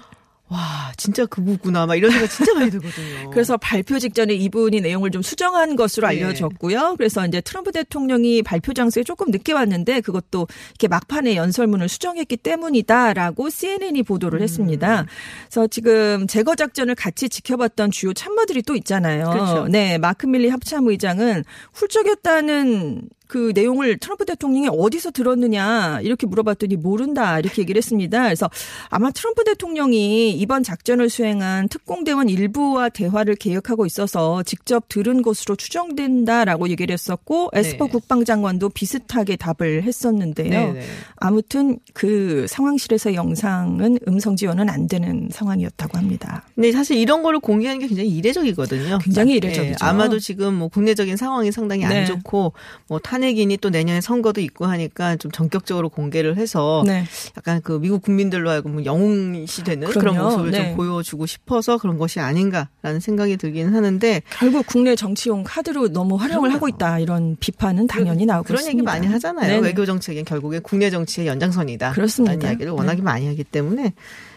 와 0.49 0.93
진짜 0.95 1.25
그거구나 1.25 1.85
막 1.85 1.95
이런 1.95 2.09
생각 2.09 2.27
진짜 2.27 2.53
많이 2.53 2.71
들거든요. 2.71 3.29
그래서 3.31 3.57
발표 3.57 3.99
직전에 3.99 4.33
이분이 4.33 4.79
내용을 4.79 5.11
좀 5.11 5.21
수정한 5.21 5.75
것으로 5.75 6.07
네. 6.07 6.15
알려졌고요. 6.15 6.95
그래서 6.97 7.25
이제 7.27 7.41
트럼프 7.41 7.73
대통령이 7.73 8.43
발표 8.43 8.73
장소에 8.73 9.03
조금 9.03 9.29
늦게 9.29 9.51
왔는데 9.51 9.99
그것도 9.99 10.47
이렇게 10.69 10.87
막판에 10.87 11.35
연설문을 11.35 11.89
수정했기 11.89 12.37
때문이다라고 12.37 13.49
CNN이 13.49 13.99
음. 13.99 14.03
보도를 14.05 14.41
했습니다. 14.41 15.05
그래서 15.49 15.67
지금 15.67 16.27
제거 16.27 16.55
작전을 16.55 16.95
같이 16.95 17.27
지켜봤던 17.27 17.91
주요 17.91 18.13
참모들이 18.13 18.61
또 18.61 18.75
있잖아요. 18.75 19.29
그렇죠. 19.31 19.67
네, 19.67 19.97
마크 19.97 20.27
밀리 20.27 20.47
합참 20.47 20.87
의장은 20.87 21.43
훌쩍였다는 21.73 23.09
그 23.27 23.51
내용을 23.53 23.97
트럼프 23.97 24.25
대통령이 24.25 24.69
어디서 24.71 25.11
들었느냐 25.11 25.99
이렇게 26.01 26.25
물어봤더니 26.27 26.77
모른다 26.77 27.39
이렇게 27.39 27.61
얘기를 27.61 27.77
했습니다. 27.77 28.23
그래서 28.23 28.49
아마 28.89 29.11
트럼프 29.11 29.43
대통령이 29.43 30.31
이번 30.31 30.63
작전을 30.63 31.09
수행한 31.09 31.67
특공대원 31.67 32.29
일부와 32.29 32.89
대화를 32.89 33.35
계획하고 33.35 33.85
있어서 33.85 34.43
직접 34.43 34.87
들은 34.89 35.21
것으로 35.21 35.55
추정된다라고 35.55 36.69
얘기를 36.69 36.93
했었고 36.93 37.49
에스퍼 37.53 37.85
네. 37.85 37.91
국방장관도 37.91 38.69
비슷하게 38.69 39.35
답을 39.35 39.83
했었는데요. 39.83 40.49
네, 40.49 40.71
네. 40.73 40.81
아무튼 41.17 41.79
그 41.93 42.45
상황실에서 42.47 43.13
영상은 43.13 43.99
음성 44.07 44.35
지원은 44.35 44.69
안 44.69 44.87
되는 44.87 45.29
상황이었다고 45.31 45.97
합니다. 45.97 46.43
근데 46.55 46.71
사실 46.71 46.97
이런 46.97 47.23
거를 47.23 47.39
공개하는 47.39 47.79
게 47.79 47.87
굉장히 47.87 48.09
이례적이거든요. 48.09 48.99
굉장히 49.03 49.33
예, 49.33 49.37
이례적이죠. 49.37 49.77
아마도 49.81 50.19
지금 50.19 50.55
뭐 50.55 50.67
국내적인 50.67 51.17
상황이 51.17 51.51
상당히 51.51 51.85
네. 51.85 51.99
안 51.99 52.05
좋고 52.05 52.53
뭐 52.87 52.99
탄핵이니 53.17 53.57
또 53.57 53.69
내년에 53.69 54.01
선거도 54.01 54.41
있고 54.41 54.65
하니까 54.65 55.15
좀 55.15 55.31
전격적으로 55.31 55.89
공개를 55.89 56.37
해서 56.37 56.83
네. 56.85 57.05
약간 57.35 57.61
그 57.61 57.79
미국 57.79 58.01
국민들로 58.01 58.49
하여금 58.49 58.73
뭐 58.73 58.85
영웅시 58.85 59.63
되는 59.63 59.87
그런 59.87 60.15
그럼요. 60.15 60.23
모습을 60.29 60.51
네. 60.51 60.67
좀 60.67 60.77
보여주고 60.77 61.25
싶어서 61.25 61.77
그런 61.77 61.97
것이 61.97 62.19
아닌가라는 62.19 62.99
생각이 62.99 63.37
들기는 63.37 63.73
하는데 63.73 64.21
결국 64.29 64.65
국내 64.67 64.95
정치용 64.95 65.43
카드로 65.45 65.89
너무 65.89 66.15
활용을 66.15 66.53
하고 66.53 66.67
있다 66.67 66.99
이런 66.99 67.37
비판은 67.39 67.87
당연히 67.87 68.25
나오고 68.25 68.45
그런 68.47 68.59
있습니다. 68.61 68.77
얘기 68.77 68.85
많이 68.85 69.07
하잖아요. 69.07 69.47
네네. 69.47 69.59
외교 69.67 69.85
정책은 69.85 70.25
결국에 70.25 70.59
국내 70.59 70.89
정치의 70.89 71.27
연장선이다. 71.27 71.91
그렇습니다. 71.93 72.33
라는 72.33 72.45
이야기를 72.45 72.71
네. 72.71 72.77
워낙에 72.77 73.01
많이 73.01 73.27
하기 73.27 73.43
때문에 73.43 73.93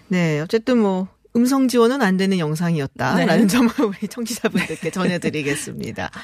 네 0.08 0.40
어쨌든 0.40 0.78
뭐 0.78 1.08
음성 1.36 1.68
지원은 1.68 2.02
안 2.02 2.16
되는 2.16 2.38
영상이었다라는 2.38 3.42
네. 3.42 3.46
점을 3.46 3.70
우리 3.80 4.08
청취자분들께 4.08 4.90
전해드리겠습니다. 4.90 6.10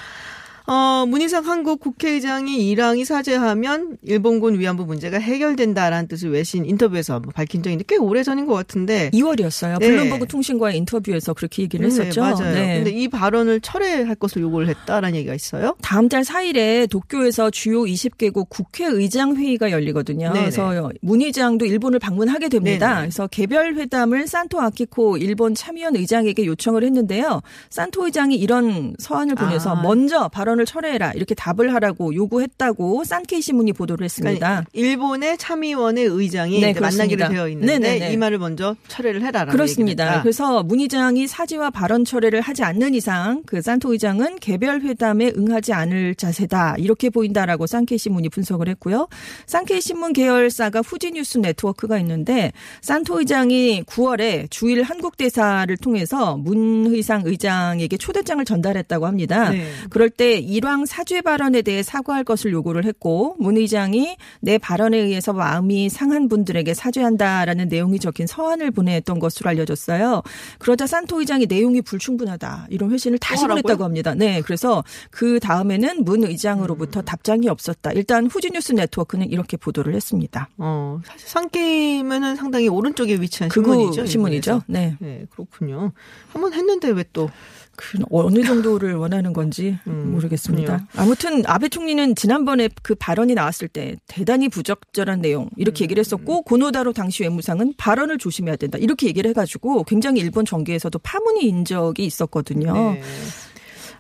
어, 0.67 1.07
문희상 1.07 1.47
한국 1.47 1.79
국회의장이 1.81 2.69
이랑이 2.69 3.05
사죄하면 3.05 3.99
일본군 4.03 4.59
위안부 4.59 4.85
문제가 4.85 5.19
해결된다라는 5.19 6.09
뜻을 6.09 6.33
외신 6.33 6.67
인터뷰에서 6.67 7.21
뭐 7.21 7.33
밝힌 7.33 7.63
적이 7.63 7.75
있는데 7.75 7.85
꽤 7.87 7.97
오래 7.97 8.25
전인 8.25 8.47
것 8.47 8.55
같은데 8.55 9.11
2월이었어요. 9.11 9.79
네. 9.79 9.89
블룸버그 9.89 10.27
통신과의 10.27 10.77
인터뷰에서 10.79 11.35
그렇게 11.35 11.63
얘기를 11.63 11.87
했었죠. 11.87 12.21
네, 12.25 12.31
맞아요. 12.33 12.55
네. 12.55 12.77
근데 12.77 12.91
이 12.91 13.07
발언을 13.07 13.61
철회할 13.61 14.17
것을 14.17 14.43
요구를 14.43 14.69
했다라는 14.69 15.15
얘기가 15.17 15.35
있어요. 15.35 15.77
다음 15.83 16.09
달 16.09 16.23
4일에 16.23 16.91
도쿄에서 16.91 17.51
주요 17.51 17.83
20개국 17.83 18.49
국회의장 18.49 19.37
회의가 19.37 19.71
열리거든요. 19.71 20.33
네네. 20.33 20.41
그래서 20.41 20.91
문 21.01 21.21
의장도 21.23 21.65
일본을 21.65 22.01
방문하게 22.01 22.49
됩니다. 22.49 22.89
네네. 22.89 23.01
그래서 23.03 23.29
개별 23.29 23.77
회담을 23.77 24.27
산토 24.27 24.61
아키코 24.61 25.19
일본 25.19 25.55
참의원 25.55 25.95
의장에게 25.95 26.45
요청을 26.45 26.83
했는데요. 26.83 27.41
산토 27.71 28.07
의장이 28.07 28.35
이런 28.35 28.97
서한을 28.99 29.37
보내서 29.37 29.77
아. 29.77 29.83
먼저 29.83 30.29
발언 30.29 30.56
을 30.59 30.67
철회해라 30.67 31.13
이렇게 31.13 31.35
답을 31.35 31.75
하라고 31.75 32.15
요구했다고 32.15 33.05
산케이 33.05 33.41
신문이 33.41 33.73
보도를 33.73 34.05
했습니다. 34.05 34.39
그러니까 34.39 34.71
일본의 34.73 35.39
참의원의 35.39 36.05
의장이 36.05 36.61
네, 36.61 36.73
만나기로. 36.73 37.29
되어 37.29 37.49
있는데 37.49 37.79
네네네. 37.79 38.13
이 38.13 38.17
말을 38.17 38.39
먼저 38.39 38.77
철회를 38.89 39.23
해라라고 39.23 39.53
그렇습니다. 39.53 39.91
얘기를 39.91 40.07
했다. 40.07 40.23
그래서 40.23 40.63
문 40.63 40.81
의장이 40.81 41.27
사지와 41.27 41.71
발언 41.71 42.05
철회를 42.05 42.41
하지 42.41 42.63
않는 42.63 42.95
이상 42.95 43.43
그 43.47 43.61
산토 43.61 43.93
의장은 43.93 44.37
개별 44.41 44.81
회담에 44.81 45.33
응하지 45.37 45.73
않을 45.73 46.15
자세다 46.15 46.77
이렇게 46.79 47.11
보인다라고 47.11 47.67
산케이 47.67 47.99
신문이 47.99 48.29
분석을 48.29 48.69
했고요. 48.69 49.09
산케이 49.47 49.81
신문 49.81 50.13
계열사가 50.13 50.81
후지 50.81 51.11
뉴스 51.11 51.39
네트워크가 51.39 51.99
있는데 51.99 52.53
산토 52.81 53.21
의장이 53.21 53.85
9월에 53.85 54.51
주일 54.51 54.83
한국 54.83 55.17
대사를 55.17 55.75
통해서 55.79 56.37
문 56.37 56.87
의상 56.87 57.23
의장에게 57.25 57.97
초대장을 57.97 58.45
전달했다고 58.45 59.07
합니다. 59.07 59.51
네. 59.51 59.67
그럴 59.91 60.11
때 60.11 60.39
일왕 60.47 60.87
사죄 60.87 61.21
발언에 61.21 61.63
대해 61.63 61.83
사과할 61.83 62.25
것을 62.25 62.53
요구를 62.53 62.85
했고 62.85 63.37
문 63.39 63.57
의장이 63.57 64.17
내 64.41 64.59
발언에 64.59 64.97
의해서 64.97 65.33
마음이 65.33 65.89
상한 65.89 66.29
분들에게 66.29 66.73
사죄한다라는 66.73 67.69
내용이 67.69 67.99
적힌 67.99 68.27
서한을 68.27 68.71
보냈던 68.71 69.19
것으로 69.19 69.51
알려졌어요. 69.51 70.23
그러자 70.59 70.87
산토 70.87 71.21
의장이 71.21 71.47
내용이 71.47 71.83
불충분하다 71.83 72.69
이런 72.71 72.93
회신을 72.93 73.19
다시 73.19 73.41
또 73.41 73.45
하라고요? 73.45 73.63
보냈다고 73.63 73.85
합니다. 73.85 74.15
네, 74.15 74.41
그래서 74.43 74.85
그 75.11 75.41
다음에는 75.41 76.05
문 76.05 76.25
의장으로부터 76.25 77.03
답장이 77.03 77.49
없었다. 77.49 77.93
일단 77.93 78.27
후지뉴스 78.27 78.73
네트워크는 78.73 79.31
이렇게 79.31 79.57
보도를 79.57 79.95
했습니다. 79.95 80.49
어, 80.59 81.01
사실 81.05 81.29
상게임에는 81.29 82.37
상당히 82.37 82.69
오른쪽에 82.69 83.15
위치한 83.15 83.51
신문이죠. 83.51 84.07
신문이죠. 84.07 84.63
네. 84.67 84.97
네, 85.01 85.27
그렇군요. 85.31 85.93
한번 86.33 86.53
했는데 86.53 86.91
왜 86.91 87.05
또? 87.13 87.29
그 87.77 87.99
어느 88.11 88.43
정도를 88.43 88.95
원하는 88.97 89.33
건지 89.33 89.79
음, 89.87 90.13
모르겠습니다. 90.13 90.77
그렇군요. 90.79 91.03
아무튼 91.03 91.43
아베 91.47 91.69
총리는 91.69 92.15
지난번에 92.15 92.69
그 92.83 92.95
발언이 92.95 93.35
나왔을 93.35 93.69
때 93.69 93.97
대단히 94.07 94.49
부적절한 94.49 95.21
내용 95.21 95.49
이렇게 95.57 95.85
얘기를 95.85 96.01
했었고 96.01 96.43
고노다로 96.43 96.93
당시 96.93 97.23
외무상은 97.23 97.75
발언을 97.77 98.19
조심해야 98.19 98.57
된다 98.57 98.79
이렇게 98.79 99.07
얘기를 99.07 99.29
해가지고 99.31 99.85
굉장히 99.85 100.21
일본 100.21 100.45
정계에서도 100.45 100.99
파문이 100.99 101.45
인 101.45 101.65
적이 101.65 102.05
있었거든요. 102.07 102.73
네. 102.73 103.03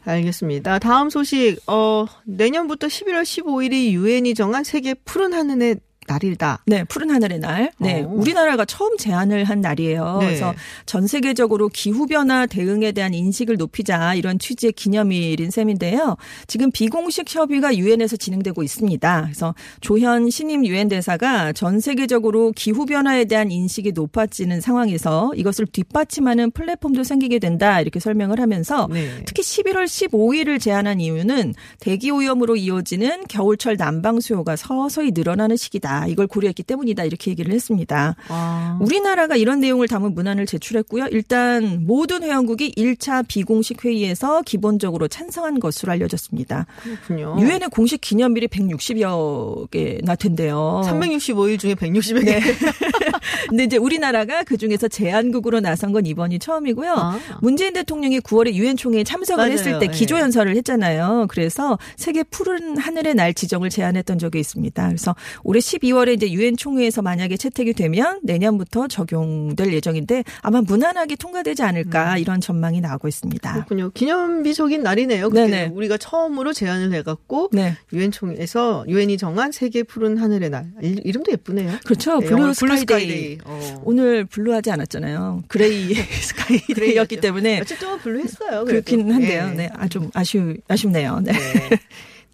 알겠습니다. 0.06 0.78
다음 0.78 1.10
소식, 1.10 1.58
어, 1.66 2.06
내년부터 2.24 2.86
11월 2.86 3.22
15일이 3.22 3.90
유엔이 3.90 4.34
정한 4.34 4.62
세계 4.62 4.94
푸른 4.94 5.34
하늘의 5.34 5.76
날이다. 6.06 6.62
네, 6.66 6.84
푸른 6.84 7.10
하늘의 7.10 7.40
날. 7.40 7.70
네, 7.78 8.02
어. 8.02 8.08
우리나라가 8.08 8.64
처음 8.64 8.96
제안을 8.96 9.44
한 9.44 9.60
날이에요. 9.60 10.18
네. 10.20 10.26
그래서 10.26 10.54
전 10.86 11.06
세계적으로 11.06 11.68
기후 11.68 12.06
변화 12.06 12.46
대응에 12.46 12.92
대한 12.92 13.14
인식을 13.14 13.56
높이자 13.56 14.14
이런 14.14 14.38
취지의 14.38 14.72
기념일인 14.72 15.50
셈인데요. 15.50 16.16
지금 16.46 16.70
비공식 16.70 17.34
협의가 17.34 17.76
유엔에서 17.76 18.16
진행되고 18.16 18.62
있습니다. 18.62 19.22
그래서 19.22 19.54
조현 19.80 20.30
신임 20.30 20.64
유엔 20.66 20.88
대사가 20.88 21.52
전 21.52 21.80
세계적으로 21.80 22.52
기후 22.52 22.86
변화에 22.86 23.24
대한 23.24 23.50
인식이 23.50 23.92
높아지는 23.92 24.60
상황에서 24.60 25.32
이것을 25.36 25.66
뒷받침하는 25.66 26.50
플랫폼도 26.50 27.04
생기게 27.04 27.38
된다 27.38 27.80
이렇게 27.80 28.00
설명을 28.00 28.40
하면서 28.40 28.88
네. 28.90 29.10
특히 29.24 29.42
11월 29.42 29.84
15일을 29.84 30.60
제안한 30.60 31.00
이유는 31.00 31.54
대기 31.80 32.10
오염으로 32.10 32.56
이어지는 32.56 33.24
겨울철 33.28 33.76
난방 33.76 34.20
수요가 34.20 34.56
서서히 34.56 35.12
늘어나는 35.14 35.56
시기다. 35.56 35.95
이걸 36.08 36.26
고려했기 36.26 36.62
때문이다. 36.62 37.04
이렇게 37.04 37.30
얘기를 37.30 37.52
했습니다. 37.52 38.16
아, 38.28 38.78
우리나라가 38.80 39.36
이런 39.36 39.60
내용을 39.60 39.88
담은 39.88 40.14
문안을 40.14 40.46
제출했고요. 40.46 41.06
일단 41.10 41.84
모든 41.86 42.22
회원국이 42.22 42.72
1차 42.76 43.26
비공식 43.26 43.84
회의에서 43.84 44.42
기본적으로 44.42 45.08
찬성한 45.08 45.60
것으로 45.60 45.92
알려졌습니다. 45.92 46.66
그렇군요. 46.82 47.36
유엔의 47.40 47.68
공식 47.70 48.00
기념일이 48.00 48.48
160여 48.48 49.70
개나 49.70 50.14
된대요. 50.14 50.82
365일 50.84 51.58
중에 51.58 51.74
160일. 51.74 52.24
네. 52.24 52.40
근데 53.48 53.64
이제 53.64 53.76
우리나라가 53.76 54.42
그 54.44 54.56
중에서 54.56 54.88
제안국으로 54.88 55.60
나선 55.60 55.92
건 55.92 56.06
이번이 56.06 56.38
처음이고요. 56.38 56.92
아. 56.92 57.18
문재인 57.40 57.72
대통령이 57.72 58.20
9월에 58.20 58.54
유엔 58.54 58.76
총회에 58.76 59.04
참석을 59.04 59.44
맞아요. 59.44 59.52
했을 59.52 59.78
때 59.78 59.86
네. 59.86 59.92
기조 59.92 60.18
연설을 60.18 60.56
했잖아요. 60.56 61.26
그래서 61.28 61.78
세계 61.96 62.22
푸른 62.22 62.76
하늘의 62.76 63.14
날 63.14 63.34
지정을 63.34 63.70
제안했던 63.70 64.18
적이 64.18 64.40
있습니다. 64.40 64.86
그래서 64.86 65.14
올해 65.42 65.60
12 65.60 65.85
월에 65.92 66.14
이제 66.14 66.30
유엔 66.32 66.56
총회에서 66.56 67.02
만약에 67.02 67.36
채택이 67.36 67.72
되면 67.72 68.20
내년부터 68.22 68.88
적용될 68.88 69.72
예정인데 69.72 70.24
아마 70.42 70.60
무난하게 70.62 71.16
통과되지 71.16 71.62
음. 71.62 71.68
않을까 71.68 72.18
이런 72.18 72.40
전망이 72.40 72.80
나오고 72.80 73.08
있습니다. 73.08 73.52
그렇군요. 73.52 73.90
기념비적인 73.94 74.82
날이네요. 74.82 75.30
네네. 75.30 75.70
우리가 75.74 75.98
처음으로 75.98 76.52
제안을 76.52 76.92
해갖고 76.94 77.50
네. 77.52 77.74
유엔 77.92 78.10
총회에서 78.10 78.84
유엔이 78.88 79.18
정한 79.18 79.52
세계 79.52 79.82
푸른 79.82 80.16
하늘의 80.18 80.50
날 80.50 80.66
이- 80.82 81.00
이름도 81.04 81.32
예쁘네요. 81.32 81.78
그렇죠. 81.84 82.18
네, 82.20 82.26
Blue 82.26 82.36
영어로 82.38 82.52
Sky 82.54 82.68
Day. 82.70 82.78
Sky 82.80 83.05
Day. 83.05 83.38
어. 83.44 83.82
오늘 83.84 84.24
blue 84.24 84.52
하지 84.54 84.70
않았잖아요. 84.70 85.44
Gray 85.48 85.94
Sky 85.94 86.58
Day였기 86.74 87.20
때문에 87.20 87.60
어쨌든 87.60 87.98
blue 87.98 88.20
했어요. 88.20 88.64
그래도. 88.64 88.84
그렇긴 88.84 89.12
한데요. 89.12 89.48
네. 89.50 89.54
네, 89.56 89.70
아주 89.74 90.10
아쉬 90.14 90.56
아쉽네요. 90.68 91.20
네. 91.22 91.32
네. 91.32 91.78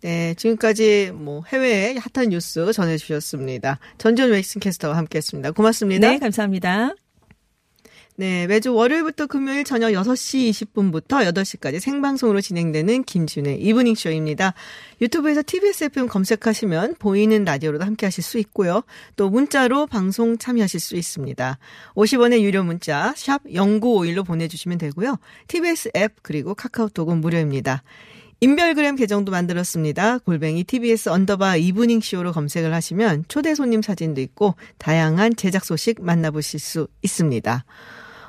네, 0.03 0.35
지금까지 0.35 1.13
뭐 1.15 1.43
해외의 1.47 1.97
핫한 1.97 2.31
뉴스 2.31 2.73
전해주셨습니다. 2.73 3.79
전전 3.99 4.31
웨이슨 4.31 4.61
캐스터와 4.61 4.97
함께했습니다. 4.97 5.53
고맙습니다. 5.53 6.11
네, 6.11 6.19
감사합니다. 6.19 6.95
네, 8.17 8.47
매주 8.47 8.75
월요일부터 8.75 9.27
금요일 9.27 9.65
저녁 9.65 9.93
6시 9.93 10.51
20분부터 10.51 11.25
8시까지 11.33 11.81
생방송으로 11.81 12.41
진행되는 12.41 13.05
김지윤의 13.05 13.63
이브닝 13.63 13.95
쇼입니다. 13.95 14.55
유튜브에서 15.01 15.43
TBS 15.47 15.85
FM 15.85 16.09
검색하시면 16.09 16.97
보이는 16.99 17.45
라디오로도 17.45 17.85
함께 17.85 18.05
하실 18.05 18.23
수 18.23 18.39
있고요. 18.39 18.83
또 19.17 19.31
문자로 19.31 19.87
방송 19.87 20.37
참여하실 20.37 20.81
수 20.81 20.97
있습니다. 20.97 21.59
50원의 21.95 22.43
유료 22.43 22.63
문자 22.65 23.15
샵 23.17 23.45
0951로 23.45 24.27
보내 24.27 24.47
주시면 24.47 24.79
되고요. 24.79 25.19
TBS 25.49 25.93
앱 25.97 26.17
그리고 26.23 26.55
카카오톡은 26.55 27.21
무료입니다. 27.21 27.83
인별그램 28.43 28.97
계정도 28.97 29.31
만들었습니다. 29.31 30.19
골뱅이 30.19 30.65
TBS 30.65 31.11
언더바 31.11 31.59
이브닝 31.59 32.01
쇼로 32.01 32.33
검색을 32.33 32.75
하시면 32.75 33.27
초대 33.29 33.55
손님 33.55 33.83
사진도 33.83 34.21
있고 34.21 34.57
다양한 34.79 35.37
제작 35.37 35.65
소식 35.65 36.03
만나보실 36.03 36.59
수 36.59 36.89
있습니다. 37.03 37.65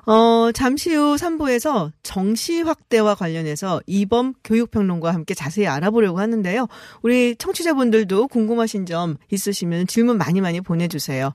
어, 0.05 0.51
잠시 0.53 0.93
후 0.93 1.15
3부에서 1.15 1.91
정시 2.03 2.61
확대와 2.61 3.15
관련해서 3.15 3.81
이범 3.87 4.35
교육평론가와 4.43 5.15
함께 5.15 5.33
자세히 5.33 5.65
알아보려고 5.65 6.19
하는데요. 6.19 6.67
우리 7.01 7.35
청취자분들도 7.35 8.27
궁금하신 8.27 8.85
점 8.85 9.17
있으시면 9.31 9.87
질문 9.87 10.19
많이 10.19 10.41
많이 10.41 10.61
보내주세요. 10.61 11.33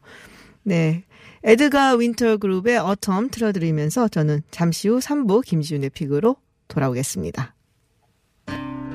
네. 0.62 1.03
에드가 1.43 1.97
윈터 1.97 2.37
그룹의 2.37 2.79
Autumn 2.79 3.33
틀어드리면서 3.33 4.07
저는 4.07 4.43
잠시 4.53 4.87
후 4.87 5.01
3부 5.01 5.45
김지윤의 5.45 5.91
pick으로 5.90 6.37
돌아오겠습니다. 6.69 7.57
thank 8.49 8.63
you 8.63 8.88